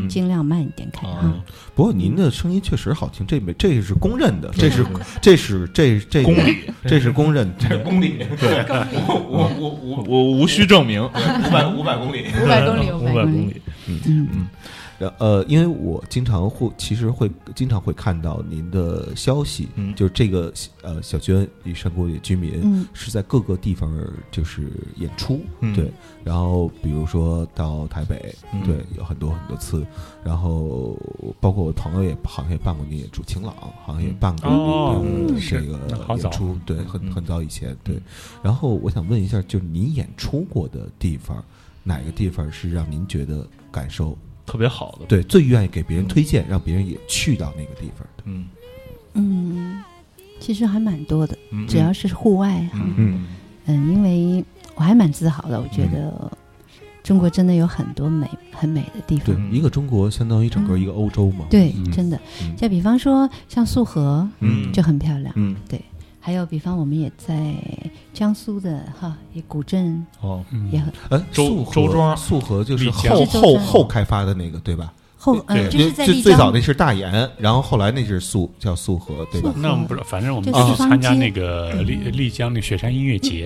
[0.07, 1.33] 尽量慢一点开啊。
[1.75, 4.85] 不过您的声音确实好听，这没这是公认的，这是
[5.21, 8.25] 这是这这公理，这是公认，这是公理。
[8.39, 8.65] 对，
[9.07, 13.61] 我我我我无需证明，五百五百公里，五百公里，五百公里。
[13.87, 13.99] 嗯。
[14.07, 14.47] 嗯。
[15.19, 23.91] 呃，因为我经常会，其实会经常会看到您的消息，就是这个呃，小娟与山谷里居民是在各个地方
[24.31, 25.41] 就是演出，
[25.75, 25.91] 对，
[26.23, 28.33] 然后比如说到台北，
[28.65, 29.85] 对，有很多很多次，
[30.23, 30.97] 然后
[31.41, 34.49] 包括我朋友也好像也办过您演出，晴朗好像也办过
[35.49, 35.77] 这个
[36.15, 38.01] 演出，对，很很早以前，对，
[38.41, 41.43] 然后我想问一下，就是您演出过的地方，
[41.83, 44.17] 哪个地方是让您觉得感受？
[44.45, 48.23] 特别好的，对，最愿意给别人推荐，让别人也去到那个地方的。
[48.25, 48.45] 嗯
[49.13, 49.81] 嗯，
[50.39, 51.37] 其实还蛮多的，
[51.67, 52.79] 只要是户外哈。
[52.97, 53.25] 嗯
[53.65, 54.43] 嗯，因为
[54.75, 56.31] 我还蛮自豪的，我觉得
[57.01, 59.27] 中国真的有很多美很美的地方。
[59.27, 61.45] 对，一个中国相当于整个一个欧洲嘛。
[61.49, 62.19] 对，真的。
[62.57, 65.33] 像比方说像束河，嗯，就很漂亮。
[65.35, 65.81] 嗯，对。
[66.25, 67.53] 还有，比方我们也在
[68.11, 74.91] 江苏的哈，也古镇哦，也很哎，周周庄素河就是后后后开发的那个对吧？
[75.19, 79.53] 后嗯，就是在最最早那是大研，然后后来那是素叫素河对吧？
[79.57, 83.45] 那我们不知道，反正我们是参加那个丽丽江那雪山音乐节，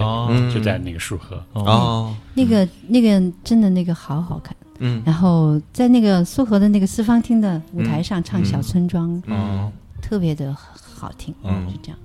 [0.54, 9.70] 就在那个束河哦，那个那个真的那个好好看，嗯，然后在那个束河的那个四方厅的舞台上唱小村庄，嗯，
[10.02, 10.56] 特别的
[10.96, 12.00] 好听，嗯，是这样。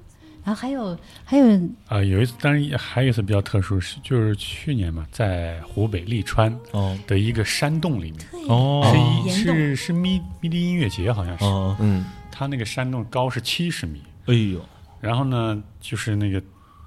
[0.44, 1.46] 然后还有还有
[1.88, 6.96] 啊，有一次，当然还有一次比较特殊，是就是去年嘛，在湖北利川哦。
[7.06, 8.82] 的一个山洞里面哦，
[9.28, 11.44] 是是是咪咪笛音乐节，好像是
[11.80, 14.60] 嗯，它那个山洞高是七十米，哎呦，
[15.00, 16.42] 然后呢，就是那个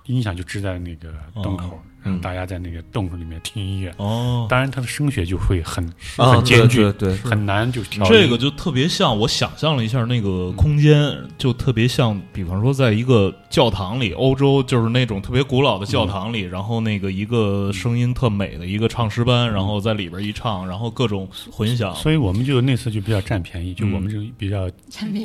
[0.06, 1.82] 音响就支在那个洞口。
[2.08, 3.94] 嗯，大家在那个洞里面听音乐。
[3.98, 5.88] 哦，当然他的声学就会很
[6.18, 8.06] 很艰巨，对，很难就调。
[8.06, 21.94] 这个就特别像我想象了一下那个空间，就特别像，比方说在一个教堂里，欧洲就是那种特别古老的教堂里，然后那个一个声音特美的一个唱诗班，然后在里边一唱，然后各种混响。
[21.96, 24.70] 所以我们就那次就比较占便宜，就我们就比较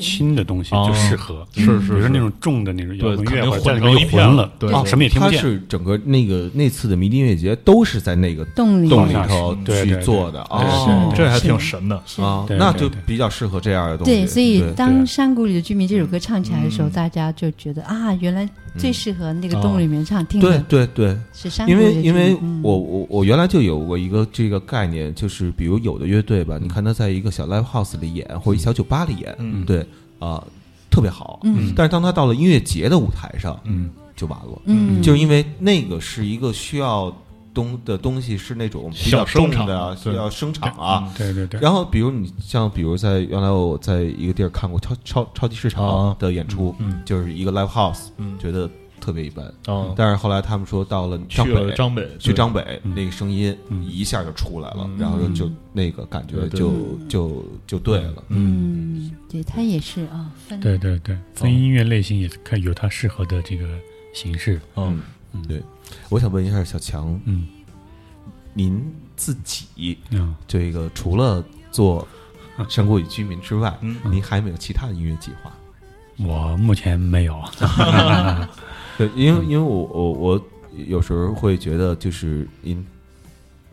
[0.00, 5.40] 轻的东西就适合，是是，比如说那种重的那种摇滚乐，混成一片了，对，什么也听不见。
[5.40, 6.71] 是整个那个那。
[6.72, 11.96] 次的迷笛音乐节都是在那个洞里洞里头去做的啊，这还挺神的。
[12.16, 14.12] 啊，那就比较适合这样的东西。
[14.12, 18.48] 对，所以当山谷里的居民这首歌唱起来的时候，大家就觉得啊，原来
[18.78, 20.24] 最适合那个洞里面唱。
[20.26, 29.86] 听对对对，是山谷因为因为我我我原来就有过一个这个概念，就是比如有的乐队吧，你看他在一个小 live house 里演，或者小酒吧里演，对
[30.18, 30.42] 啊，
[30.90, 31.40] 特别好。
[31.42, 33.90] 嗯，但是当他到了音乐节的舞台上，嗯。
[34.16, 37.14] 就完了，嗯，就是因为那个是一个需要
[37.54, 41.60] 东的东西，是那种比较重的，需要生产啊，对对对。
[41.60, 48.38] 然后，比如你像，比如在原来我在一个地儿看过超超超级市场的演出，嗯就是一个 live house，嗯。
[48.38, 48.68] 觉得
[49.00, 49.44] 特别一般。
[49.66, 53.54] 哦，但是后来他们说到了张北，张北去张北，那个声音
[53.86, 56.72] 一下就出来了，然后就那个感觉就
[57.08, 58.24] 就就对了。
[58.28, 63.66] 嗯，对他也是啊，对对对，分音乐类型也看有它适合的这个。
[64.12, 64.60] 形式。
[64.76, 65.02] 嗯，
[65.48, 65.62] 对，
[66.08, 67.46] 我想问一下小强，嗯，
[68.54, 68.82] 您
[69.16, 72.06] 自己，嗯，这个除了做
[72.68, 75.52] 山谷与居民之外，嗯，您还有没有其他的音乐计划？
[76.18, 77.42] 我目前没有。
[78.98, 80.46] 对，因为因为我我我
[80.86, 82.86] 有时候会觉得，就是因，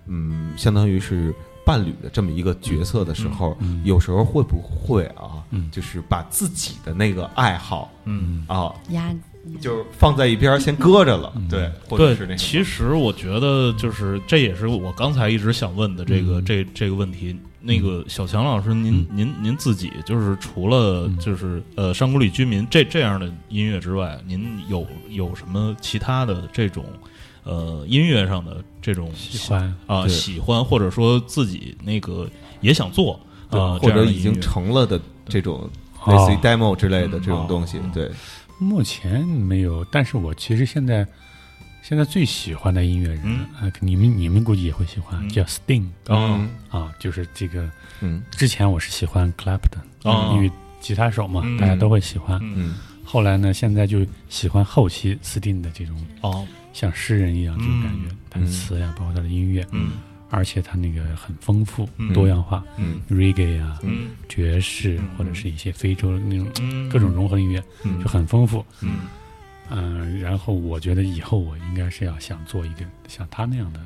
[0.07, 1.33] 嗯，相当于是。
[1.65, 5.45] 伴侣的这么一个角色的时候，有时候会不会啊？
[5.71, 9.13] 就是把自己的那个爱好，嗯啊，压，
[9.59, 11.33] 就是放在一边先搁着了。
[11.49, 12.35] 对，对。
[12.35, 17.35] 其实我觉得，就是这也是我刚才一直想问的这个这这个问题。
[17.61, 26.85] 那个小强老师，您您您自己就是除了就是呃山谷里居民这这样的音乐之外，您有有什么其他的这种？
[27.45, 32.29] 呃，音乐上的这种喜欢啊，喜欢或者说自己那个
[32.61, 33.19] 也想做
[33.49, 35.67] 啊，或者已经成了的这种
[36.05, 37.79] 类似于 demo 之类的这种东西。
[37.91, 38.11] 对，
[38.59, 41.07] 目前没有，但是我其实现在
[41.81, 43.25] 现在最喜欢的音乐人
[43.59, 47.69] 啊，你们你们估计也会喜欢，叫 Sting 啊啊，就是这个
[48.01, 52.39] 嗯，之前我是喜欢 Clapton 啊，因为吉他手嘛，大家都会喜欢。
[52.43, 56.45] 嗯，后来呢，现在就喜欢后期 Sting 的这种哦。
[56.71, 59.93] 像诗人一样这种感觉，他的词呀，包括他的音乐，嗯，
[60.29, 66.47] 而且他那个很丰富、多样化，嗯，reggae 啊，嗯，爵士或者是一些非洲的那种
[66.89, 67.63] 各种融合音乐，
[68.01, 68.99] 就很丰富，嗯，
[69.69, 73.79] 嗯，然后我觉得以后我应该是要想做一个像他那样的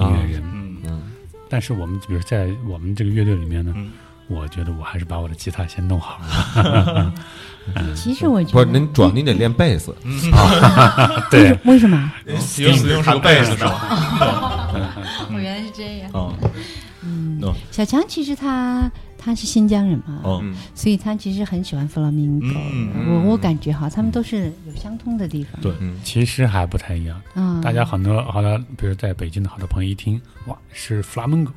[0.00, 0.78] 音乐人，嗯。
[0.84, 1.02] 嗯，
[1.48, 3.74] 但是我们比如在我们这个乐队里面呢。
[4.26, 7.12] 我觉得我还是把我的吉他先弄好了。
[7.94, 9.94] 其实我觉得不是您，主要您得练贝斯。
[11.30, 12.12] 对，为什么？
[12.26, 14.70] 因为用是贝斯是吧？
[15.32, 16.10] 我原来是这样。
[17.02, 17.40] 嗯，
[17.70, 18.90] 小强其实他。
[19.16, 22.48] 他是新疆人嘛，嗯所以他其实很喜欢弗拉明戈。
[23.08, 25.58] 我我感觉哈，他们都是有相通的地方。
[25.62, 27.18] 对，其实还不太一样。
[27.34, 31.50] 嗯，大家很多好多，比如在北京的好多朋友一听，哇，是弗拉门戈。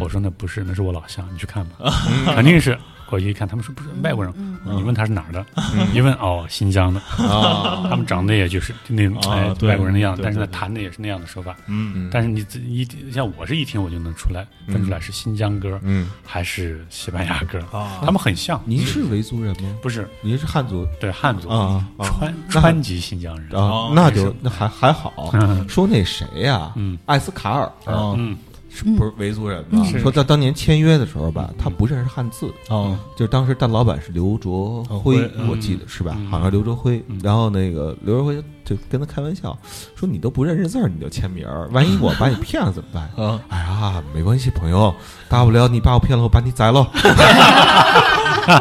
[0.00, 1.92] 我说那不是，那是我老乡，你去看吧，
[2.34, 2.78] 肯定是。
[3.10, 4.32] 过去一看，他们说不是外国人。
[4.64, 5.44] 你问他是哪儿的，
[5.92, 7.00] 一问哦，新疆的。
[7.18, 11.56] 他们长得也就是那种哎外国人的样子，但是呢弹的也是那样的手法。
[11.66, 17.98] 嗯，但是你一像我是一听我就能出来分出来是新疆歌，嗯，还是西班牙歌啊？
[18.04, 18.60] 他们很像。
[18.64, 19.68] 您是维族人吗？
[19.82, 20.86] 不是，您是汉族。
[21.00, 25.32] 对汉族啊，川川籍新疆人啊，那就那还还好。
[25.68, 26.72] 说那谁呀？
[26.76, 28.36] 嗯，艾斯卡尔嗯。
[28.72, 29.84] 是不是维族人嘛？
[30.00, 36.16] 说他当年签约的时候吧，他不认识汉字哦，就当时大老板是刘卓辉，我记得是吧？
[36.30, 37.02] 好像刘卓辉。
[37.22, 39.58] 然后那个刘卓辉就跟他开玩笑
[39.96, 44.94] 说：“你都不认识字儿，你就签名儿，万一我把你骗了怎么办？”啊，哎呀，没关系，朋友，
[45.28, 46.84] 大不了你把我骗了，我把你宰了。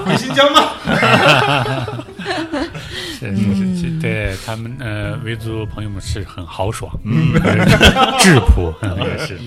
[0.06, 0.60] 回新疆吗？
[3.20, 7.34] 是 是是，对他们呃，维族朋友们是很豪爽，嗯，
[8.20, 9.40] 质朴也是。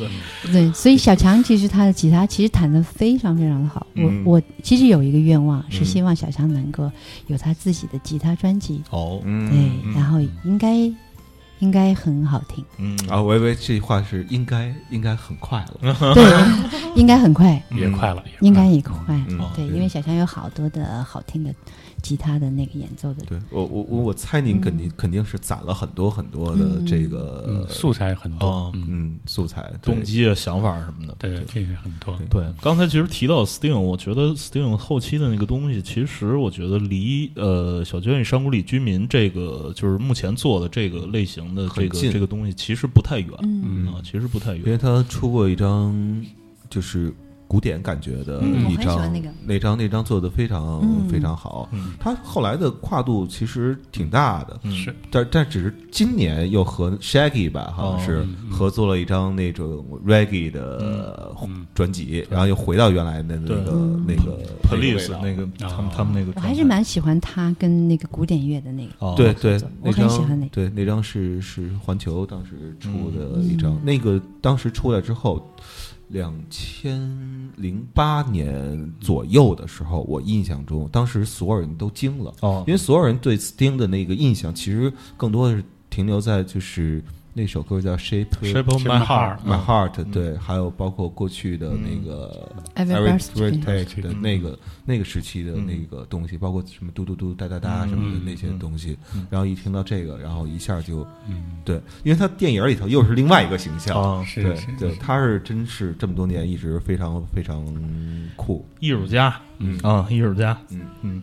[0.50, 3.86] 对，所以小强其实他的吉他其实弹的非常非常的好。
[3.96, 6.90] 我我其实有一个愿望，是希望小强能够
[7.26, 8.82] 有他自己的吉他专辑。
[8.90, 10.74] 哦，对，然后应该
[11.58, 12.64] 应该很好听。
[12.78, 16.14] 嗯啊，我以为这句话是应该应该很快了。
[16.14, 16.24] 对，
[16.96, 18.94] 应该很快，也快了，应该也快。
[19.54, 21.54] 对，因为小强有好多的好听的。
[22.02, 32.18] 吉他的那个演奏的，对我我我我猜您肯定肯定是攒了很多很多的这个素材很多，嗯，素材动机啊想法什么的，对，这个很多。
[32.28, 43.86] 对，刚才其实提到 Sting，我觉得 Sting 后期的那个东西，其实我觉得离呃小娟与山谷里居民这个就是目前做的这个类型的这个这个东西，其实不太远，嗯。
[43.86, 45.94] 啊，其实不太远，因为他出过一张
[46.68, 47.14] 就是。
[47.52, 49.12] 古典感觉的一张，
[49.44, 51.68] 那张那张做的非常非常好。
[52.00, 61.30] 他后来的跨度其实挺大的，是，但但只是今年又和 Shaggy 吧，好像是合作了一张那种 Reggae 的
[61.74, 63.54] 专辑，然后又回到原来的那个
[64.06, 66.32] 那个 Police 那个他们他们那个。
[66.34, 69.14] 我还是蛮喜欢他跟那个古典乐的那个。
[69.14, 70.40] 对对，我很喜欢。
[70.40, 75.46] 那对那张是是环球当时出的一张，那个当时出来之后。
[76.08, 87.02] 两千零八年左右的时候，我印象中，当时所有人都惊了，哦，因为所有人对 Sting 的那个印象，其实更多的是停留在就是。
[87.34, 93.18] 那首歌叫《Shape Shape My Heart》，My Heart，对，还有包括过去的那个 Every
[93.64, 98.98] Take 的那个那个时期的那个东西，包括什么嘟嘟嘟哒哒哒什么的那些东西，
[99.30, 101.06] 然后一听到这个，然后一下就，
[101.64, 107.64] 对，因为他电影里头又是另外一个形象，对对，他是真是这么多年一直非常非常
[108.36, 109.78] 酷，艺术家，嗯。
[109.82, 110.80] 啊，艺术家，嗯。
[111.00, 111.22] 嗯。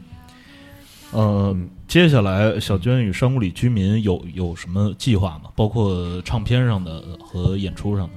[1.12, 1.56] 呃，
[1.90, 5.50] 接下来小娟与山谷里居民有有什么计划吗？
[5.56, 8.14] 包括唱片上的和演出上的。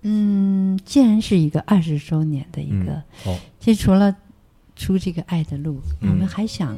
[0.00, 2.94] 嗯，既然是一个二十周年的一个，
[3.26, 4.16] 哦，其实除了
[4.74, 6.74] 出这个《爱的路》，我们还想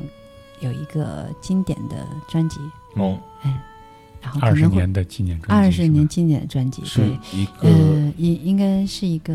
[0.59, 2.59] 有一个经典的专辑。
[2.97, 3.63] 哦，哎，
[4.21, 9.33] 然后二十年的纪念专辑，二十年经典的专辑，对一个，呃，应应该是一个。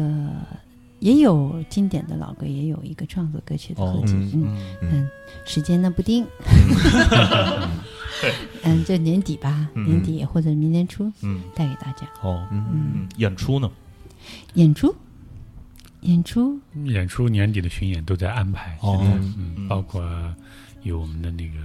[1.02, 4.14] 也有经典的老歌，也有一个创作歌曲的合集。
[4.36, 5.10] 嗯嗯，
[5.46, 6.24] 时间呢不定，
[8.64, 12.08] 嗯， 就年底吧，年底或者明年初，嗯，带给大家。
[12.22, 13.70] 哦，嗯，演出呢？
[14.54, 14.96] 演出，
[16.02, 18.78] 演出，演出，年底的巡演都在安排。
[18.82, 19.02] 哦，
[19.38, 20.04] 嗯，包括
[20.84, 21.58] 有我们的那个，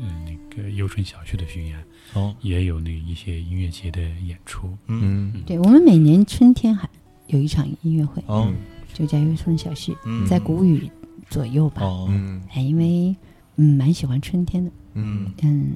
[0.00, 1.76] 嗯，那个优春小区的巡演。
[2.14, 4.72] 哦，也有那一些音乐节的演出。
[4.86, 6.88] 嗯，对，我们每年春天还
[7.26, 8.22] 有一场音乐会。
[8.28, 8.48] 哦。
[8.96, 9.94] 就叫优春小旭，
[10.26, 10.90] 在谷雨
[11.28, 11.82] 左右吧。
[12.08, 13.14] 嗯，哎，因为
[13.56, 15.70] 嗯蛮喜欢春天的，嗯嗯，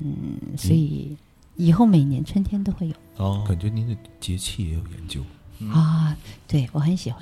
[0.57, 1.15] 所以
[1.57, 2.95] 以后每年春天都会有。
[3.19, 5.21] 哦，感觉您的节气也有研究
[5.71, 6.17] 啊？
[6.49, 7.21] 对，我很喜欢。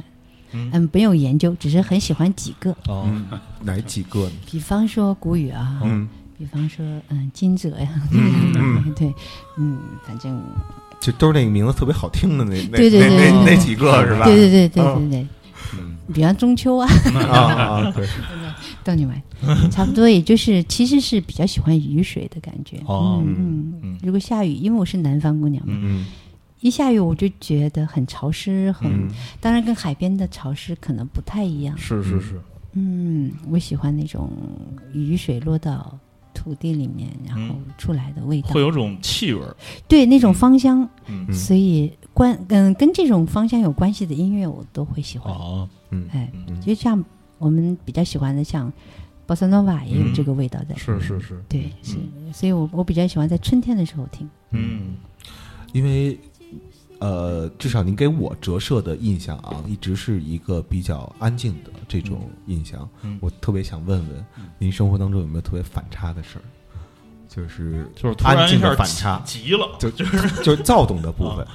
[0.52, 2.70] 嗯，没有研究，只是很喜欢几个。
[2.86, 3.04] 哦，
[3.64, 4.32] 哪几个呢？
[4.48, 7.88] 比方说谷雨啊，嗯，比方说嗯金泽呀，
[8.94, 9.12] 对，
[9.56, 10.40] 嗯，反正
[11.00, 14.26] 就都是那个名字特别好听的那那对对对那几个是吧？
[14.26, 15.26] 对对对对对对。
[16.12, 16.88] 比方中秋啊，
[17.28, 18.06] 啊，对，
[18.84, 19.22] 逗你玩，
[19.70, 22.78] 差不多，也就是其实是比较喜欢雨水的感觉。
[22.86, 26.06] 哦，嗯嗯，如果下雨，因为我是南方姑娘嘛，嗯，
[26.60, 29.08] 一下雨我就觉得很潮湿，很，
[29.40, 31.76] 当然跟海边的潮湿可能不太一样。
[31.76, 32.40] 是是是，
[32.72, 34.30] 嗯，我喜欢那种
[34.92, 35.98] 雨水落到
[36.48, 39.42] 土地里面，然后出来的味道，会有种气味，
[39.86, 45.30] 对，那种芳香，嗯，所以关嗯跟这种芳香有关系的音乐我都会喜欢。
[45.34, 45.68] 哦。
[45.90, 46.32] 嗯，哎，
[46.64, 47.04] 就像
[47.36, 48.72] 我们比较喜欢的，像
[49.26, 50.74] 波萨诺瓦也有这个味道在。
[50.74, 51.98] 是是是，对，是，
[52.32, 54.26] 所以我我比较喜欢在春天的时候听。
[54.52, 54.96] 嗯，
[55.74, 56.18] 因为
[56.98, 62.88] 呃，至少您给我折射的印象啊，一直是一个比较安静的这种印象。
[63.20, 64.26] 我特别想问问，
[64.58, 66.44] 您生活当中有没有特别反差的事儿？
[67.28, 71.46] 就是就是安静的反差，急了，就就是就是躁动的部分，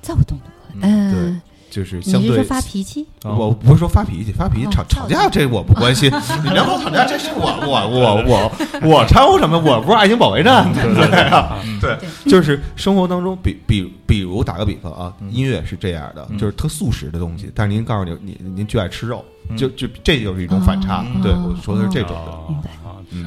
[0.00, 1.42] 躁动的部分，嗯。
[1.76, 6.10] 就是相对发脾气，我不是说发脾气，发脾气吵吵架这我不关心。
[6.42, 8.52] 你两口吵架，这是我我我我
[8.88, 9.58] 我掺和什么？
[9.58, 11.78] 我不是爱情保卫战，对不对？
[11.78, 11.98] 对，
[12.32, 19.22] 就是生活当中，比比比如打个比方啊，音乐是这样的，就是特素食的东西，但是您告诉你，您您就爱吃肉，
[19.54, 21.04] 就就这就是一种反差。
[21.22, 22.32] 对，我说的是这种的。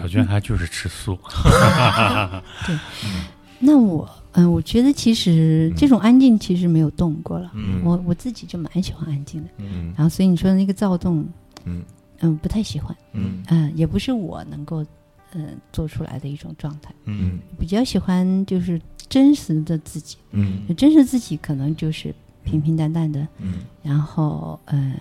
[0.02, 1.16] 小娟她就是吃素。
[2.66, 2.76] 对，
[3.60, 4.10] 那我。
[4.34, 7.52] 嗯，我觉得其实这种安静其实没有动过了。
[7.56, 9.50] 嗯，我我自己就蛮喜欢安静的。
[9.58, 11.28] 嗯，然后所以你说的那个躁动，
[11.66, 11.84] 嗯
[12.20, 12.96] 嗯，不太喜欢。
[13.14, 14.86] 嗯嗯，也不是我能够
[15.34, 16.94] 嗯做出来的一种状态。
[17.06, 20.18] 嗯，比较喜欢就是真实的自己。
[20.32, 22.14] 嗯，真实自己可能就是
[22.44, 23.28] 平平淡淡的。
[23.40, 24.94] 嗯，然后嗯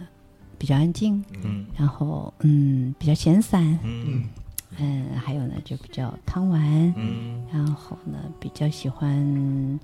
[0.57, 1.23] 比较安静。
[1.45, 3.63] 嗯，然后嗯比较闲散。
[3.85, 4.05] 嗯。
[4.07, 4.25] 嗯，
[5.25, 6.61] 还有呢，就比较贪玩，
[6.97, 9.79] 嗯，然后呢，比较喜欢，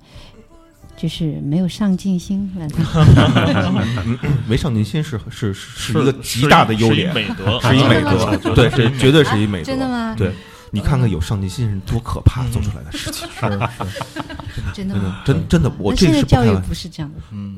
[0.95, 2.49] 就是没有上进心，
[4.47, 10.15] 没上进心是是是一个极大的优点，美德，是一美德， 对，这绝对是一美德，真的吗？
[10.17, 10.31] 对，
[10.71, 17.57] 你看看有上进心人多可怕，做出来的事情，是是，真的真真的，我这是教育不是这样的，嗯，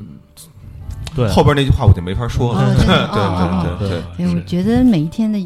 [1.14, 5.38] 对，后边那句话我就没法说了， 对对对对，我觉得每一天的。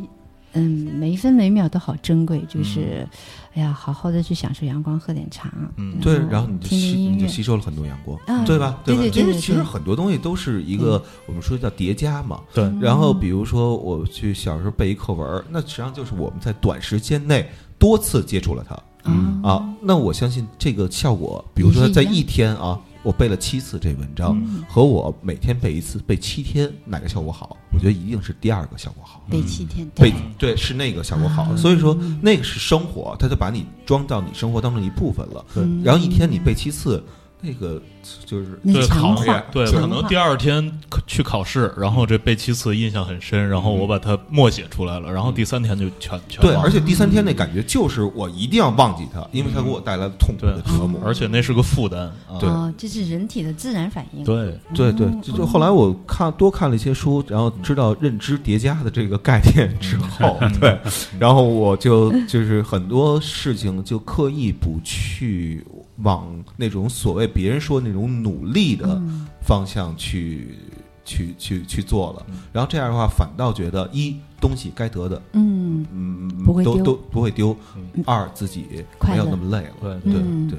[0.54, 3.06] 嗯，每一分每秒都好珍贵，就是，
[3.54, 8.78] 哎呀，好好的去享受阳光，喝点茶，嗯，对，然后你就吸，你就吸收了很多阳光，对吧？
[8.84, 12.70] 对对对，其实其实很多东西都是一个我们说叫叠加嘛，对。
[12.80, 17.48] 然后比如说我去小时候背一课文，那实际上就是我们在短时间内
[17.78, 22.78] 多次接触了它，嗯啊，那我相信这个效果，比如说在一天啊。
[23.02, 27.56] 我背了七次这文章，和我每天背一次背七天，哪个效果好？
[27.72, 29.22] 我觉得一定是第二个效果好。
[29.30, 31.56] 背七天，背对是那个效果好。
[31.56, 35.44] 所以说那个是生活，它就把你装到你生活当中一部分了。
[35.82, 37.02] 然后一天你背七次。
[37.42, 37.82] 那个
[38.24, 40.72] 就是对考验，对可能第二天
[41.06, 52.10] 去考试，然后这背七次印象很深，然后我把它默写出来了，然后第三天就全全对，而且第三天那感觉就是我一定要忘记它，因为它给我带来痛苦的折磨，而且那是个负担。
[52.38, 54.24] 对，这是人体的自然反应。
[54.24, 60.78] 对对对，就就后来我看多看了一些书，然后知道认知叠加的这个概念之后， 对，
[61.18, 65.64] 然后我就就是很多事情就刻意不去。
[66.02, 66.26] 往
[66.56, 69.00] 那种所谓别人说那种努力的
[69.40, 70.56] 方向去
[71.04, 77.56] 去去去做了，然后这样的话反倒觉得一东西该得的，嗯嗯不会丢，都不会丢。
[78.04, 78.66] 二自己
[79.08, 80.58] 没有那么累了，对对对对。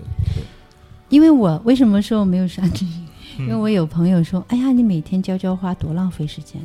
[1.09, 2.87] 因为我为什么说我没有上进？
[3.39, 6.61] 因为我有朋友说：“哎呀，你每天浇浇花多浪费时间。”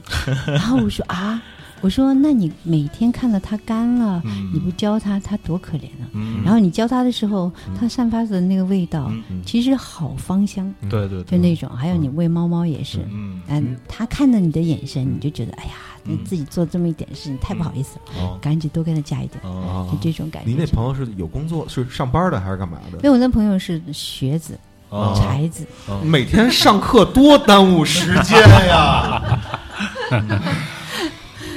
[0.47, 1.43] 然后我说：“啊。”
[1.81, 4.23] 我说：“那你每天看到它干了，
[4.53, 6.11] 你不教它，它多可怜啊！
[6.45, 9.13] 然后你教它的时候，它散发的那个味道，
[9.45, 10.73] 其实好芳香。
[10.91, 11.69] 对对，就那种。
[11.71, 13.07] 还有你喂猫猫也是，
[13.49, 15.73] 嗯，它看着你的眼神，你就觉得哎呀，
[16.03, 19.41] 你自己做这么一点事情太不好意思了，赶紧多给它加一点，
[19.91, 20.51] 就这种感觉。
[20.51, 22.99] 你那朋友是有工作，是上班的还是干嘛的？
[22.99, 24.59] 因为我那朋友是学子、
[25.15, 25.65] 才子，
[26.03, 29.23] 每天上课多耽误时间呀。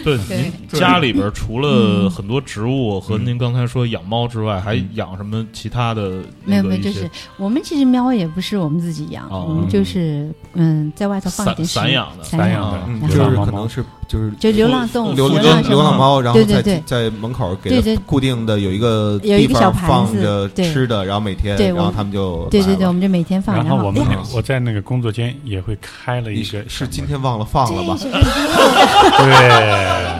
[0.03, 6.23] 对，您家里边除了很多植物和您刚才说养猫之外，还养什么其他的？
[6.45, 13.83] 没有没有，就是我们其实猫也不是我们自己养，我们就是嗯，在外头放一点散养的，散养的，就是可能是。
[14.07, 23.55] 就是就流浪动物，流浪流浪猫，然后在在门口给固定的有一个有一个小盘子吃的，然后每天，然后他们就对对对，我们就每天放。
[23.55, 24.05] 然后我们
[24.35, 27.97] 我在那个工作间也会开了一个，是今天忘了放了吧？
[28.01, 28.11] 对，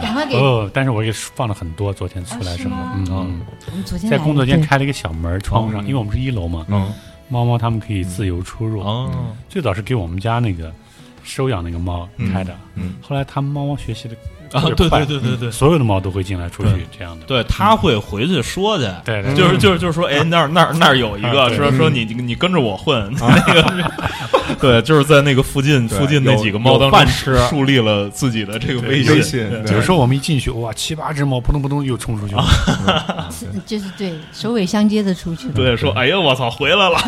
[0.34, 2.74] 哦，但是我也放了很多，昨天出来时候，
[3.08, 3.40] 嗯，
[4.10, 6.92] 在工作间开了一个小门窗户上，因为我们是一楼嘛，嗯，
[7.28, 8.80] 猫猫它们可以自由出入。
[8.80, 9.10] 哦，
[9.48, 10.72] 最早是给我们家那个。
[11.24, 14.16] 收养那个猫开的，嗯，后来他猫猫学习的。
[14.52, 17.24] 啊，对对对对对，所有的猫都会进来出去这样的。
[17.26, 23.90] 对，他会回去说去，对，就是就是就是说，哎，那儿那儿那儿有一个，说说你你跟着我混，那个，
[24.60, 27.06] 对，就是在那个附近附近那几个猫当中
[27.48, 29.48] 树立了自己的这个威信。
[29.72, 32.44] 有时候我们一进去，哇，七八只猫扑通扑通又冲出去了，
[33.66, 35.54] 就是对首尾相接的出去了。
[35.54, 36.98] 对，说哎呀，我操，回来了，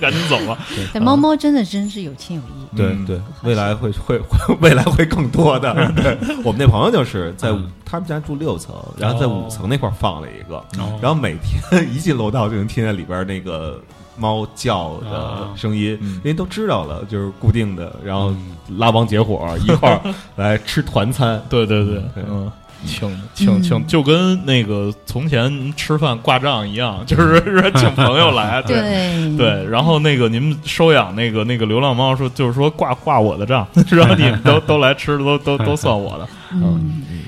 [0.00, 0.58] 赶紧走了。
[0.92, 2.76] 但，猫猫真的真是有情有义。
[2.76, 4.20] 对对，未来会会
[4.60, 5.74] 未来会更多的。
[5.96, 6.16] 对。
[6.44, 7.48] 我们那朋友就是在
[7.84, 10.62] 他们家住六层，然后在五层那块放了一个，
[11.00, 13.80] 然后每天 一进楼道就能听见里边那个
[14.16, 18.34] 猫叫的声音，因为都知道了，就是固定的，然后
[18.78, 20.00] 拉帮结伙一块儿
[20.36, 21.42] 来吃团餐。
[21.48, 22.50] 对对对，嗯。
[22.84, 29.64] 请请请，就跟那个从前吃饭挂账一样， 就是说请朋友来， 对对。
[29.64, 34.14] 然后那个您们收养那个那个流浪猫，说就是说挂挂我的账，是吧？
[34.16, 36.28] 你们都都来吃，都都都算我的。
[36.52, 37.22] 嗯嗯。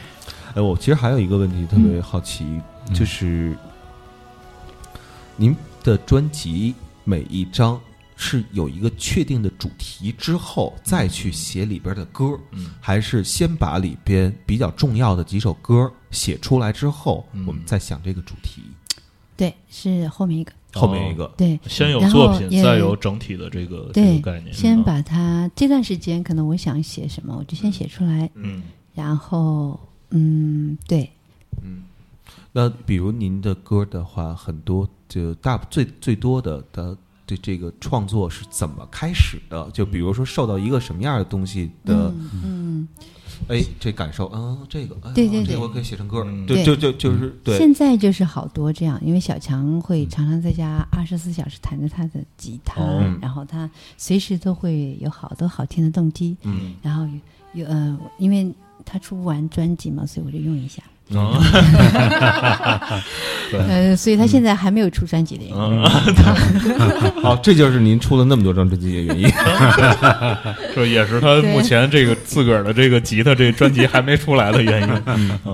[0.55, 2.61] 哎，我其实还有一个问题特别好奇，
[2.93, 3.57] 就是
[5.35, 5.57] 您
[5.89, 6.75] 的专辑
[7.05, 7.81] 每一张。
[8.21, 12.37] 是有一个确定的主题之后再去写里边的歌，
[12.81, 18.61] 还是先把里边比较重要的几首歌写出来之后，我们再想这个主题？
[19.37, 24.53] 对，是后面一个，后面一个，对，先有作品，再有整体的这个这个概念。
[24.53, 28.65] 先把它这段时间可能我想写什么，我就先写出来，嗯，
[28.97, 29.79] 然后
[30.11, 31.09] 嗯，对，
[31.63, 31.85] 嗯，
[32.51, 36.97] 那比如您的歌的话，很多就大最最多的的。
[37.29, 39.71] 这这个创作是怎么开始的？
[39.71, 42.11] 就比如说受到一个什么样的东西的，
[42.43, 42.89] 嗯，
[43.49, 47.59] 哎，这感受，嗯，这个，对对对，我可以写成歌，对，就就就是对。
[47.59, 52.83] 现在就是好多这样，因为小强会常常在家二十四小时弹着他的吉他，
[53.21, 57.07] 然后他随时都会有好多好听的动机，嗯，然后
[57.53, 58.51] 有呃，因为
[58.87, 60.83] 他出不完专辑嘛，所以我就用一下。
[61.11, 61.41] 哦，
[63.67, 65.83] 呃，所以他现在还没有出专辑的原因。
[67.23, 69.31] 好，这就是您出了那么多张专辑的原因。
[70.77, 74.89] 这也是他目前这个自个儿的这个吉他这专辑还没出来的原因。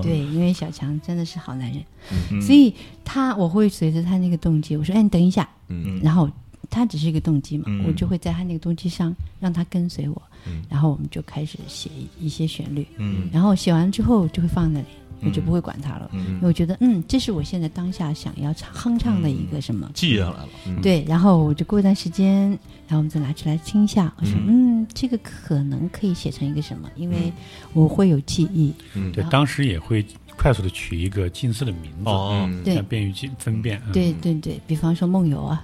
[0.01, 2.73] 对，因为小强真的是好男人，所以
[3.05, 6.29] 他我会随着他那个动机，我说：“哎，你等一下。”嗯，然后
[6.69, 10.21] 他只是一个动机嘛，我就会在他那个动机上让他跟随我，
[10.69, 11.89] 然后我们就开始写
[12.19, 12.85] 一些旋律。
[12.97, 14.85] 嗯，然后写完之后就会放那里。
[15.25, 20.47] 我就不会管它了，因为我觉得，嗯，这是我现在当下想要唱哼唱的一个什么，记下来了。
[20.81, 22.49] 对，然后我就过一段时间，
[22.87, 24.13] 然后我们再拿出来听一下。
[24.17, 26.89] 我说，嗯，这个可能可以写成一个什么？
[26.95, 27.31] 因为
[27.73, 28.73] 我会有记忆。
[28.93, 30.05] 嗯，对，当时也会
[30.37, 33.81] 快速的取一个近似的名字，哦，对，便于记分辨。
[33.91, 35.63] 对对对，比方说梦游啊，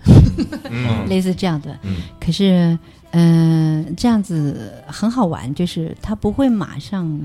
[1.07, 1.77] 类似这样的。
[1.83, 2.77] 嗯，可是，
[3.11, 7.19] 嗯，这样子很好玩，就是他不会马上。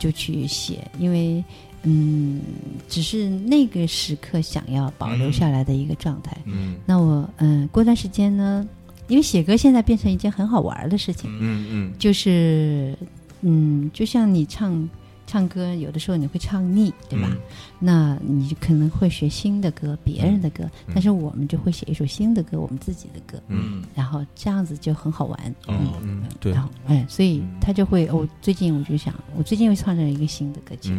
[0.00, 1.44] 就去写，因为
[1.84, 2.40] 嗯，
[2.88, 6.36] 只是那个时刻想要保留下来的一个状态。
[6.44, 8.68] 嗯，那我嗯，过段时间呢，
[9.06, 11.30] 因为写歌现在变成一件很好玩的事情。
[11.40, 12.98] 嗯嗯，就是
[13.42, 14.90] 嗯，就像你唱。
[15.30, 17.30] 唱歌有的时候你会唱腻，对吧？
[17.78, 23.40] 那你就可能会学新的歌，别人的歌，但是我们就会写一首新的歌，我们自己的歌。
[23.46, 25.54] 嗯，然后这样子就很好玩。
[25.68, 26.52] 嗯嗯，对。
[26.52, 30.92] 然后哎，所以他就会，我最近我就想，我最近又创造了一个新的歌曲。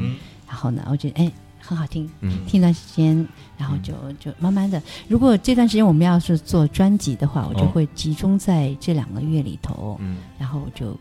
[0.48, 1.30] 然后呢，我觉得哎，
[1.60, 2.10] 很好听，
[2.48, 3.28] 听一段时间，
[3.58, 4.82] 然后就就慢慢的。
[5.10, 10.00] 如果这段时间我们要是做专辑的话，我就会集中在这两个月里头，
[10.40, 10.98] 然后就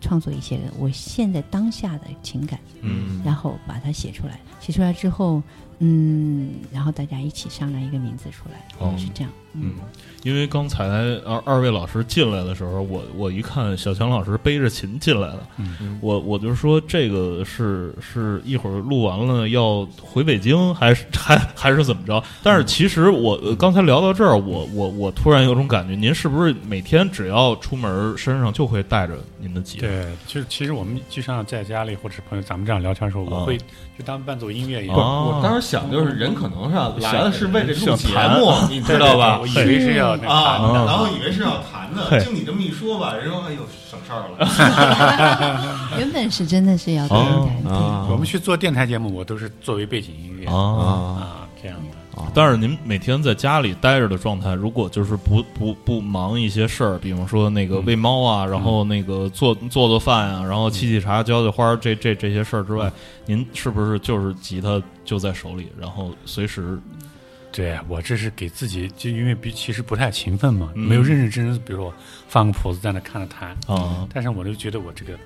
[0.00, 2.58] 创作一些我现在当下的情感，
[3.24, 4.40] 然后把它写出来。
[4.60, 5.42] 写出来之后。
[5.80, 9.32] 嗯，然后大家一起商量一个名字出来，是这样。
[9.54, 9.74] 嗯，
[10.22, 10.84] 因为刚才
[11.24, 15.46] 二二位老师进来的时候，我我一看小强老师背着琴进来了，
[16.00, 22.22] 我我就说这个是是一会儿录完了要回北京，还是还还是怎么着？
[22.42, 29.86] 但是其实我刚才聊到这儿，我我我突然有种感觉，您是不是每天只要出门身上就会带着您的吉他？
[29.86, 34.96] 对，其实其实我们就像在家里或者朋友咱们这样聊天的时候，我会就当伴奏音乐一样。
[34.96, 38.08] 我当时想就是人可能是来的是为了录节
[38.40, 39.40] 目， 你知道吧？
[39.46, 45.88] 以为是要啊，然后以为是要弹的，就你这么一说吧，人说哎呦省事儿了。
[45.98, 47.70] 原本是真的是要电台，
[48.10, 51.84] 我们去做电台节目，我都是作为背景音乐啊这样的。
[52.32, 62.90] 但是您每天在家里待着的状态，如果就是不不不忙一些事儿，比方说那个喂猫啊，然后那个做做做饭啊，然后沏沏茶、浇浇花这这这些事儿之外，
[63.26, 66.78] 您是不是就是吉他就在手里，然后随时？
[67.54, 71.94] 对我这是给自己，就因为比其实不太勤奋嘛，没有认认真真，比如说
[72.26, 74.08] 放个谱子在那看着弹啊。
[74.12, 75.16] 但是我就觉得我这个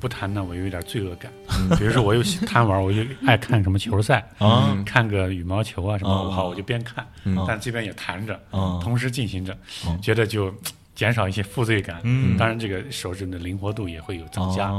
[0.00, 1.30] 不弹呢，我有一点罪恶感。
[1.76, 7.06] 比如说我又贪玩，我就爱看什么球赛啊， 看个羽毛球啊什么，好我就边看，
[7.46, 8.40] 但这边也弹着，
[8.82, 9.54] 同时进行着，
[10.00, 10.50] 觉得就
[10.94, 12.00] 减少一些负罪感。
[12.38, 14.72] 当然这个手指的灵活度也会有增加，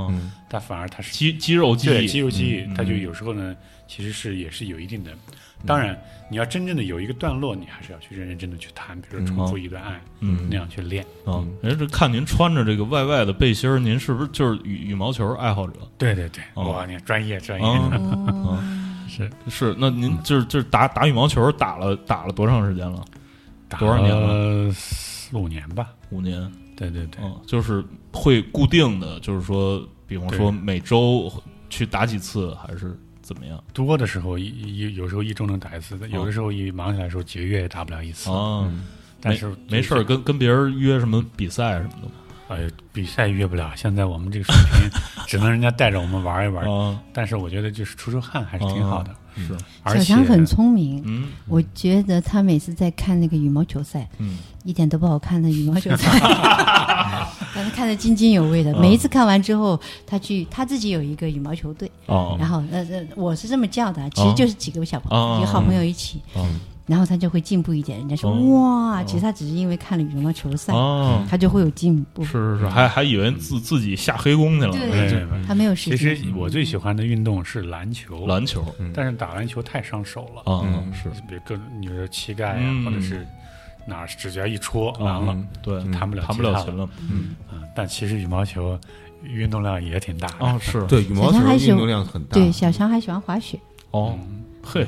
[0.49, 3.55] 但反而它是肌肌肉记忆，肌肉记忆，它就有时候呢，
[3.87, 5.11] 其实是也是有一定的。
[5.65, 5.99] 当然，
[6.29, 11.05] 你要真正的有一个段落，你还是要去认认真真的去弹，比如说重复一段爱，嗯，那样去练。
[11.25, 15.79] 嗯，人这看您穿着这个外外的背心儿，您是不是就是羽羽毛球爱好者？
[15.97, 17.67] 对对对，哇，你专业专业，
[19.07, 19.75] 是是。
[19.77, 23.03] 那您就是就是打打羽毛球打了打了多长时间了？
[23.79, 24.71] 多少年了？
[24.73, 25.89] 四五年吧。
[26.09, 26.51] 五年。
[26.77, 31.31] 对对对，就是会固定的，就是说，比方说每周
[31.69, 32.99] 去打几次，还是？
[33.25, 33.61] 怎么样？
[33.73, 38.29] 多的时候一一有时候一周能打一次，有的时候一忙起来的时候几个月也打不了一次。
[38.29, 38.71] 啊，
[39.19, 42.11] 但是没事儿，跟跟别人约什么比赛什么的吗？
[42.47, 43.73] 哎，比赛约不了。
[43.75, 46.63] 现在我们这个水平，只能人家带着我们玩一玩。
[47.11, 49.09] 但是我觉得就是出出汗还是挺好的。
[49.35, 51.01] 是，小强很聪明。
[51.05, 56.19] 嗯，我觉得他每次在看那个羽毛球赛，嗯，一点都不好看的羽毛球赛，
[57.53, 58.77] 但是看得津津有味的。
[58.79, 61.89] 每一次看完之后，他去他自己有一个羽毛球队。
[62.07, 66.19] 哦，然后呃呃，我是这么叫的，其实就是几个小朋友，几个好朋友一起。
[66.87, 67.97] 然后他就会进步一点。
[67.97, 70.71] 人家说哇，其实他只是因为看了羽毛球赛，
[71.27, 72.23] 他就会有进步。
[72.23, 74.71] 是是是，还还以为自自己下黑工去了。
[74.71, 75.97] 对，他没有时间。
[75.97, 78.63] 其实我最喜欢的运动是篮球，篮球，
[78.93, 80.43] 但是打篮球太伤手了。
[80.51, 80.61] 啊，
[80.93, 83.25] 是，比如各你说膝盖啊，或者是
[83.87, 86.89] 哪儿指甲一戳完了，对，弹不了弹不了琴了。
[87.11, 87.35] 嗯，
[87.75, 88.79] 但其实羽毛球
[89.23, 90.35] 运动量也挺大的。
[90.39, 92.33] 哦，是对羽毛球运动量很大。
[92.33, 93.59] 对，小强还喜欢滑雪。
[93.91, 94.17] 哦，
[94.63, 94.85] 嘿。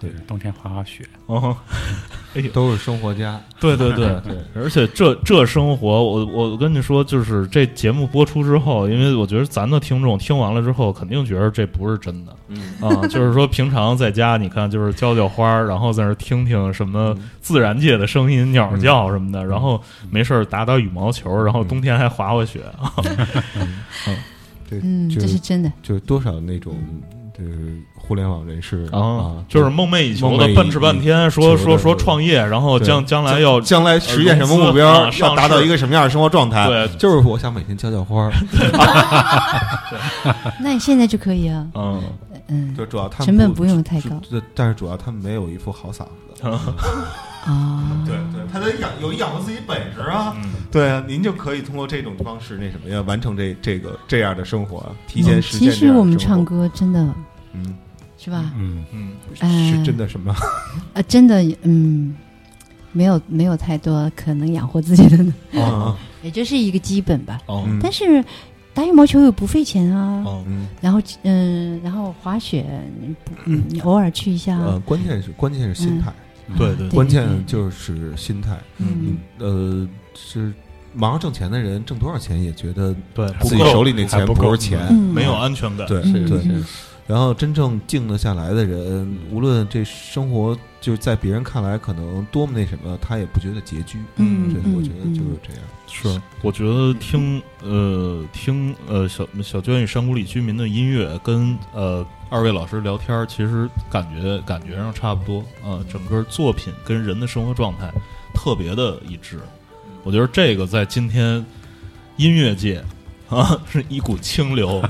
[0.00, 1.54] 对，冬天滑滑雪，哦，
[2.54, 3.38] 都是生活家。
[3.60, 4.18] 对对对。
[4.22, 12.34] 对，而且这这生活，我我跟你说，就是这节目播出之后，因为我觉得咱的听众听完了之后，肯定觉得这不是真的。
[12.48, 12.58] 嗯。
[12.80, 19.78] 啊，就是说平常在家，你看就是浇浇花，然后在那听听什么自然界的声音，鸟叫什么的，然后
[20.10, 22.62] 没事打打羽毛球，然后冬天还滑滑雪。
[24.06, 24.16] 嗯，
[24.66, 26.74] 对，嗯，这是真的，就是多少那种
[27.40, 27.80] 就是。
[28.10, 36.66] 互联网人士啊，就是梦寐以求的，奔驰半天，说说说创业，然后将将来要将来实现什么目标，要达到一个什么样的生活状态？
[36.66, 38.28] 对，就是我想每天浇浇花。
[40.60, 41.64] 那你现在就可以啊。
[41.74, 42.02] 嗯
[42.48, 44.20] 嗯，就主要他们成本不用太高，
[44.56, 46.48] 但是主要他们没有一副好嗓子。
[47.44, 50.34] 啊， 对对，他得养有养活自己本事啊。
[50.72, 55.70] 对啊，您就可以通过这种方式，那什么呀，完成这这个这样的生活，提前实现。
[55.70, 57.06] 其实我们唱歌真的，
[57.52, 57.74] 嗯。
[58.22, 58.52] 是吧？
[58.58, 60.34] 嗯嗯，是真的什么？
[60.92, 62.14] 呃，真的，嗯，
[62.92, 65.24] 没有没有太多可能养活自己的，
[65.58, 67.40] 哦，也就是一个基本吧。
[67.46, 68.22] 哦，但是
[68.74, 70.22] 打羽毛球又不费钱啊。
[70.26, 70.44] 哦，
[70.82, 72.66] 然后嗯，然后滑雪，
[73.46, 74.58] 嗯，你 偶尔去一下。
[74.58, 76.12] 呃，关键是关键是心态，
[76.58, 78.54] 对对，关键就是心态。
[78.76, 80.52] 嗯，呃，是
[80.92, 85.86] 忙着挣钱的人，挣多少钱也觉得对自己手里那钱不是钱，没有安全感。
[85.88, 86.42] 对对。
[87.10, 93.98] 然后真正静得下来的人，无论这生活就是在别人看来可能多么那什么，他也不觉得拮据。
[94.14, 95.62] 嗯，对，我觉得就是这样。
[95.88, 105.84] 是，我觉得听呃听呃小小娟与山谷里居民的音乐，跟呃二位老师聊天，其实感觉感觉上差不多啊。
[105.92, 107.92] 整个作品跟人的生活状态
[108.32, 109.40] 特别的一致。
[110.04, 111.44] 我觉得这个在今天
[112.18, 112.80] 音乐界。
[113.30, 114.82] 啊，是一股清流，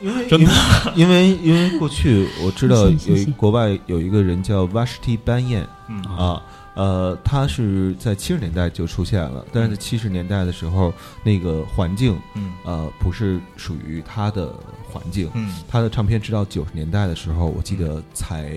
[0.00, 0.50] 因为真的，
[0.96, 5.66] 因为因为过去我知道有国外有一个人叫 Vashti Banyan，
[6.08, 6.42] 啊，
[6.74, 10.92] 呃，他是在七十年代就出现了，但是在七十年代的时候，
[11.22, 12.18] 那个环境，
[12.64, 14.52] 呃，不是属于他的
[14.94, 15.52] 环境，嗯。
[15.68, 18.54] 他的唱片直到九十年代的时候，我记得才。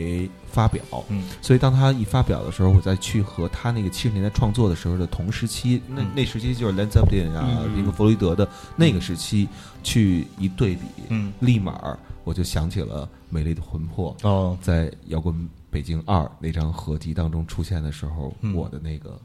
[0.50, 9.48] 发表，嗯，所以当他一发表的时候，我再去和他那个七十年代创作的时候的同时期，那那时期就是 Led Zeppelin 啊，那个弗洛伊德的那个时期
[9.84, 19.20] 去一对比，嗯，立马我就想起了《美丽的魂魄》哦，在《摇滚北京二》那张合集当中出现的时候，我的那个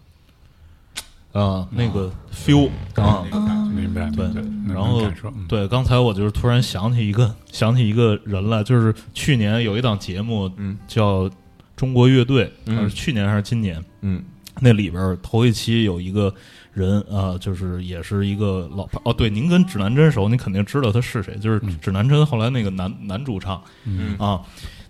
[1.32, 3.24] 啊那个 feel 啊，
[3.74, 4.26] 明白对，
[4.68, 5.02] 然后
[5.48, 11.24] 对，刚才我就是突然想起一个想起一个人来，就是去年有一档节目，嗯，叫
[11.74, 12.52] 《中国乐队》，
[12.82, 13.82] 是去年还是今年？
[14.02, 14.22] 嗯，
[14.60, 16.34] 那里边头一期有一个
[16.72, 24.16] 人啊，就是也是一个老哦，对，您跟指南针熟，你肯定知道他是谁，就是指南针后来那个男男主唱，嗯。
[24.18, 24.40] 啊。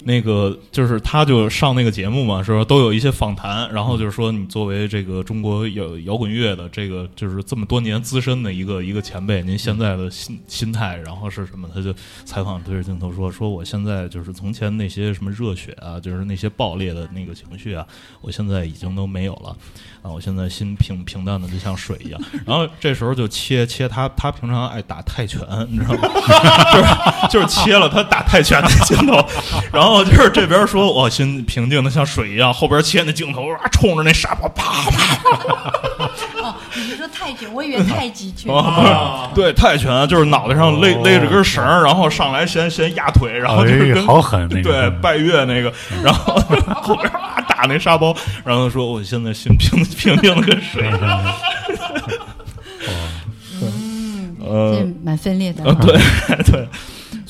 [0.05, 2.65] 那个就是他，就上那个节目嘛，是吧？
[2.65, 11.69] 都有一些访谈，然后就是说，你作为这个中国摇摇滚乐的这个，就是这么多年资深的一个 一个前辈，您现在的心心态，然后是什么？
[11.73, 11.95] 他就
[12.25, 17.87] 采访对着镜头说：“说我现在就是从前那些什么热血啊，就是那些爆裂的那个情绪啊，
[18.21, 19.57] 我现在已经都没有了
[20.03, 20.11] 啊！
[20.11, 25.41] 我现在心平平淡的就像水一样。”然后这时候就切 切他，他平常爱打泰拳，
[25.71, 26.09] 你知道吗？
[27.31, 29.25] 就 是就是切了他打泰拳的镜头，
[29.73, 29.92] 然后。
[29.93, 35.17] 哦，就是这边说，我心平静的像水一样，后边切那镜头啊，冲着那沙包啪啪。
[36.43, 37.53] 哦，你是说泰拳？
[37.53, 38.51] 我以为太极拳。
[39.35, 45.71] 对，泰拳就是脑袋上勒勒着根绳，然后上来先先压腿，然后就是跟好狠那个 对拜月那个，
[46.03, 46.35] 然后
[46.81, 51.35] 后边啊打那沙包，然后说我现在心平平静的跟水似的。
[53.63, 55.63] 嗯，呃，蛮分裂的。
[55.75, 55.97] 对
[56.45, 56.67] 对。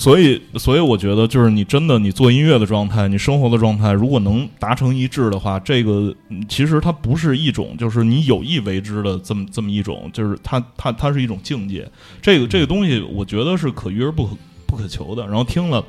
[0.03, 6.12] 所以，所以我觉得，就是你真的，你做音乐的状态，你生活的状态，如果能达成一致的话，这个
[6.48, 11.88] 其实它不是一种，就是你有意为之的这么这么一种，就是它它它是一种境界。
[12.20, 14.36] 这个这个东西，我觉得是可遇而不可
[14.66, 15.24] 不可求的。
[15.24, 15.84] 然后听了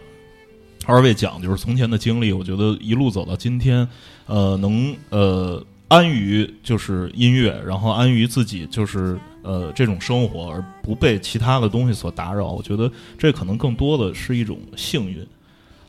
[0.86, 3.88] 二位讲，就是从前的经历，我觉得一路走到今天，
[4.28, 9.18] 呃，能呃安于就是音乐，然后安于自己就是。
[9.44, 15.26] 呃，这种生活而不被其他的东西所打扰，我觉得这可能更多的是一种幸运，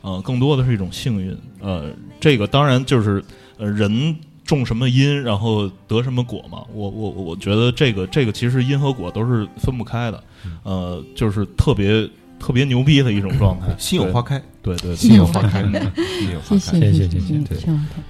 [0.01, 1.35] 呃，更多的是一种幸运。
[1.61, 1.89] 呃，
[2.19, 3.23] 这个当然就是
[3.57, 6.63] 呃，人种什么因，然后得什么果嘛。
[6.73, 10.23] 我我我觉得这个这个其实因和果都是分不开的，
[10.63, 13.73] 呃，就是特别特别牛逼的一种状态。
[13.79, 16.57] 心有花开，对对，心有花开，心有花开。
[16.59, 17.37] 谢谢谢谢。
[17.39, 17.57] 对，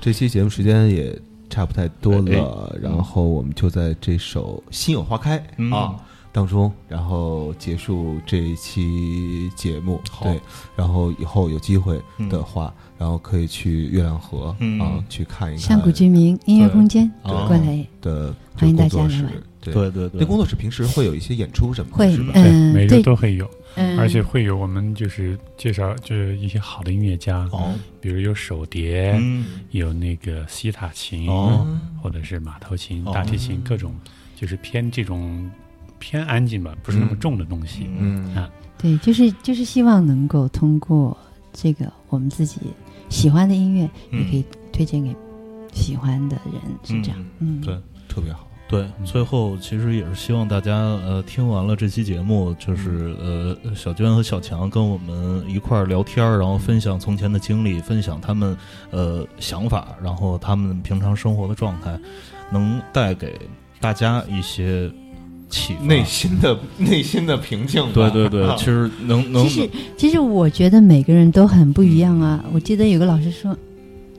[0.02, 1.18] 这期节目时间也。
[1.50, 5.42] 差不太多了，然后我们就在这首《心有花开》
[5.76, 5.96] 啊
[6.32, 10.02] 当中，然后结束这一期节目。
[10.22, 10.40] 对，
[10.76, 15.60] 然后以后有机会的话，然后可以去月亮河啊去看一看。
[15.60, 19.32] 山谷居民音乐空间过来的欢迎大家来玩。
[19.62, 19.74] 对。
[19.74, 23.50] 对对，那工作室平时会有一些演出什么的，会嗯，每周都会有。
[23.98, 27.74] 而且会有我们就是介绍，就是一些好的音乐家，哦。
[28.00, 29.46] 比如有手碟，嗯。
[29.72, 31.68] 有那个西塔琴，哦。
[32.02, 33.94] 或者是马头琴、大提琴，各种
[34.36, 35.50] 就是偏这种
[36.00, 37.88] 偏安静吧，不是那么重的东西。
[37.98, 38.34] 嗯。
[38.36, 41.18] 啊，对，就是就是希望能够通过
[41.52, 42.60] 这个我们自己
[43.10, 43.82] 喜欢的音乐，
[44.12, 45.16] 也可以推荐给
[45.74, 47.26] 喜欢的人，是这样。
[47.40, 47.78] 嗯，对，
[48.08, 48.48] 特别好。
[48.68, 58.58] 对，最后其实也是希望大家呃听完了这期节目，就是呃小娟和小强跟我们一块儿聊天然后分享从前的经历，分享他们
[58.90, 61.96] 呃想法，然后他们平常生活的状态，
[62.52, 63.40] 能带给
[63.80, 64.92] 大家一些
[65.48, 67.94] 启内心的内心的平静。
[67.94, 69.48] 对对对，其实能能。
[69.48, 72.44] 其实其实我觉得每个人都很不一样啊。
[72.52, 73.56] 我记得有个老师说。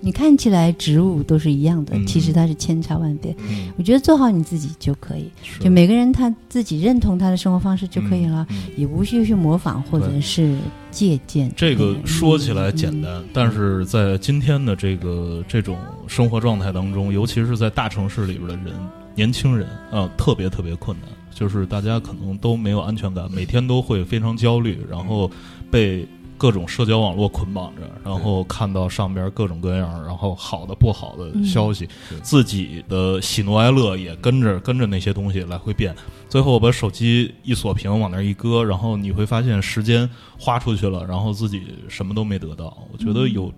[0.07, 3.35] 你看起来植物都是一样的，其实它是千差万别。
[3.77, 5.29] 我觉得做好你自己就可以，
[5.59, 8.47] 就每个人他自己认同他的生活方式就可以了，
[8.77, 10.57] 也无需去模仿或者是
[10.93, 11.51] 借鉴。
[11.57, 15.77] 这个说起来简单，但是在今天的这个这种
[16.07, 18.73] 生活状态当中，尤其是在大城市里边的人，
[19.17, 21.11] 年轻人啊，特别特别困难。
[21.35, 25.29] 就是大家可能都没有安全感，每天都会非常焦虑，然后
[25.69, 26.07] 被。
[26.39, 31.89] 各种社交网络捆绑着，然后看到上边各种各样，然后好的不好的消息，
[32.23, 35.95] 自己的喜怒哀乐也跟着跟着那些东西来回变。
[36.29, 40.09] 最后我把手机一锁屏，往那一搁，然后你会发现时间
[40.39, 42.77] 花出去了，然后自己什么都没得到。
[42.93, 43.53] 我觉得有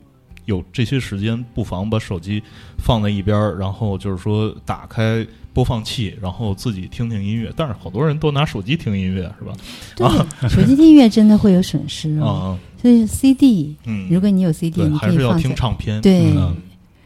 [0.49, 2.43] 有这些时间，不妨把手机
[2.79, 7.53] 放在一边，然后就是说打开播放器，然后自己听听音乐。
[7.55, 9.53] 但是好多人都拿手机听音乐，是吧？
[10.41, 12.59] 对，手机听音乐真的会有损失哦。
[12.81, 16.01] 所以 CD，嗯，如果你有 CD，你还是要听唱片。
[16.01, 16.33] 对，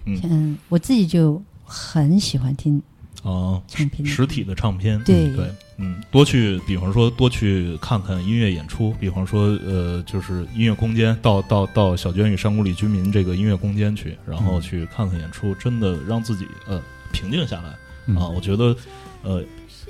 [0.05, 2.81] 嗯，我自己就很喜欢听。
[3.24, 5.51] 哦，唱片实体的唱片，对对，
[5.83, 16.81] 嗯，多去，比方说多去看看音乐演出，比方说呃，就是音乐空间，到到到小娟与山谷里居民这个音乐空间去，然后去看看演出，真的让自己呃
[17.13, 18.29] 平静下来啊！
[18.29, 18.77] 我觉得
[19.23, 19.45] 呃，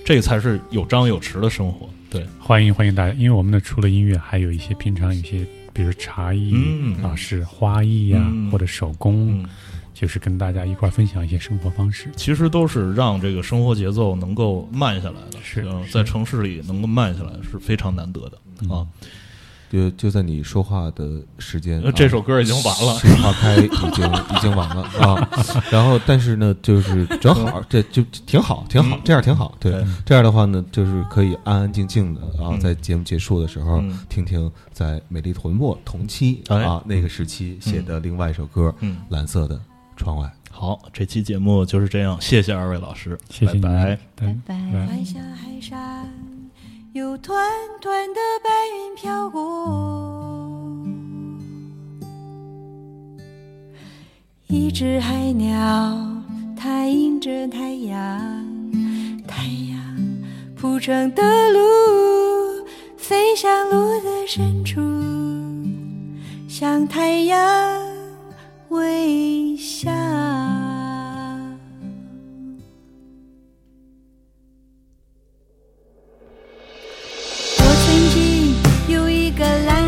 [0.04, 1.88] 这才是有张有弛的生活。
[2.10, 9.44] 对，欢迎欢迎大家，因为我们的除了音乐，还有一些平常有些，比如茶艺嗯啊，是花艺呀，或者手工。
[10.02, 15.38] 就是跟大家一块分享一些生活方式，其实都是让这个生活节奏能够慢下来的。
[15.44, 18.84] 是，在城市里能够慢下来是非常难得的啊。
[19.70, 24.04] 就就在你说话的时间，这首歌已经完了，《花开》已经
[24.36, 25.30] 已经完了啊。
[25.70, 29.56] 然后，但是呢，就是正好，这就挺好，挺好，这样挺好。
[29.60, 38.74] 对，这样的话呢，就是可以安安静静的啊，在节目结束的时候听听在美丽屯墨同期啊那个时期写的另外一首歌，
[39.08, 39.54] 《蓝色的》。
[39.96, 44.54] 窗外，好，这期节目就是这样，谢谢二位老师，谢谢，拜拜，拜拜。
[44.86, 46.08] 晚霞海上
[46.92, 47.36] 有团
[47.80, 50.84] 团的白云飘过，
[54.48, 55.96] 一只海鸟，
[56.56, 58.20] 它迎着太阳，
[59.26, 59.78] 太阳
[60.56, 62.66] 铺成的路，
[62.96, 64.80] 飞向路的深处，
[66.48, 67.91] 向太阳。
[68.72, 69.90] 微笑
[77.58, 78.54] 我曾经
[78.88, 79.81] 有一个蓝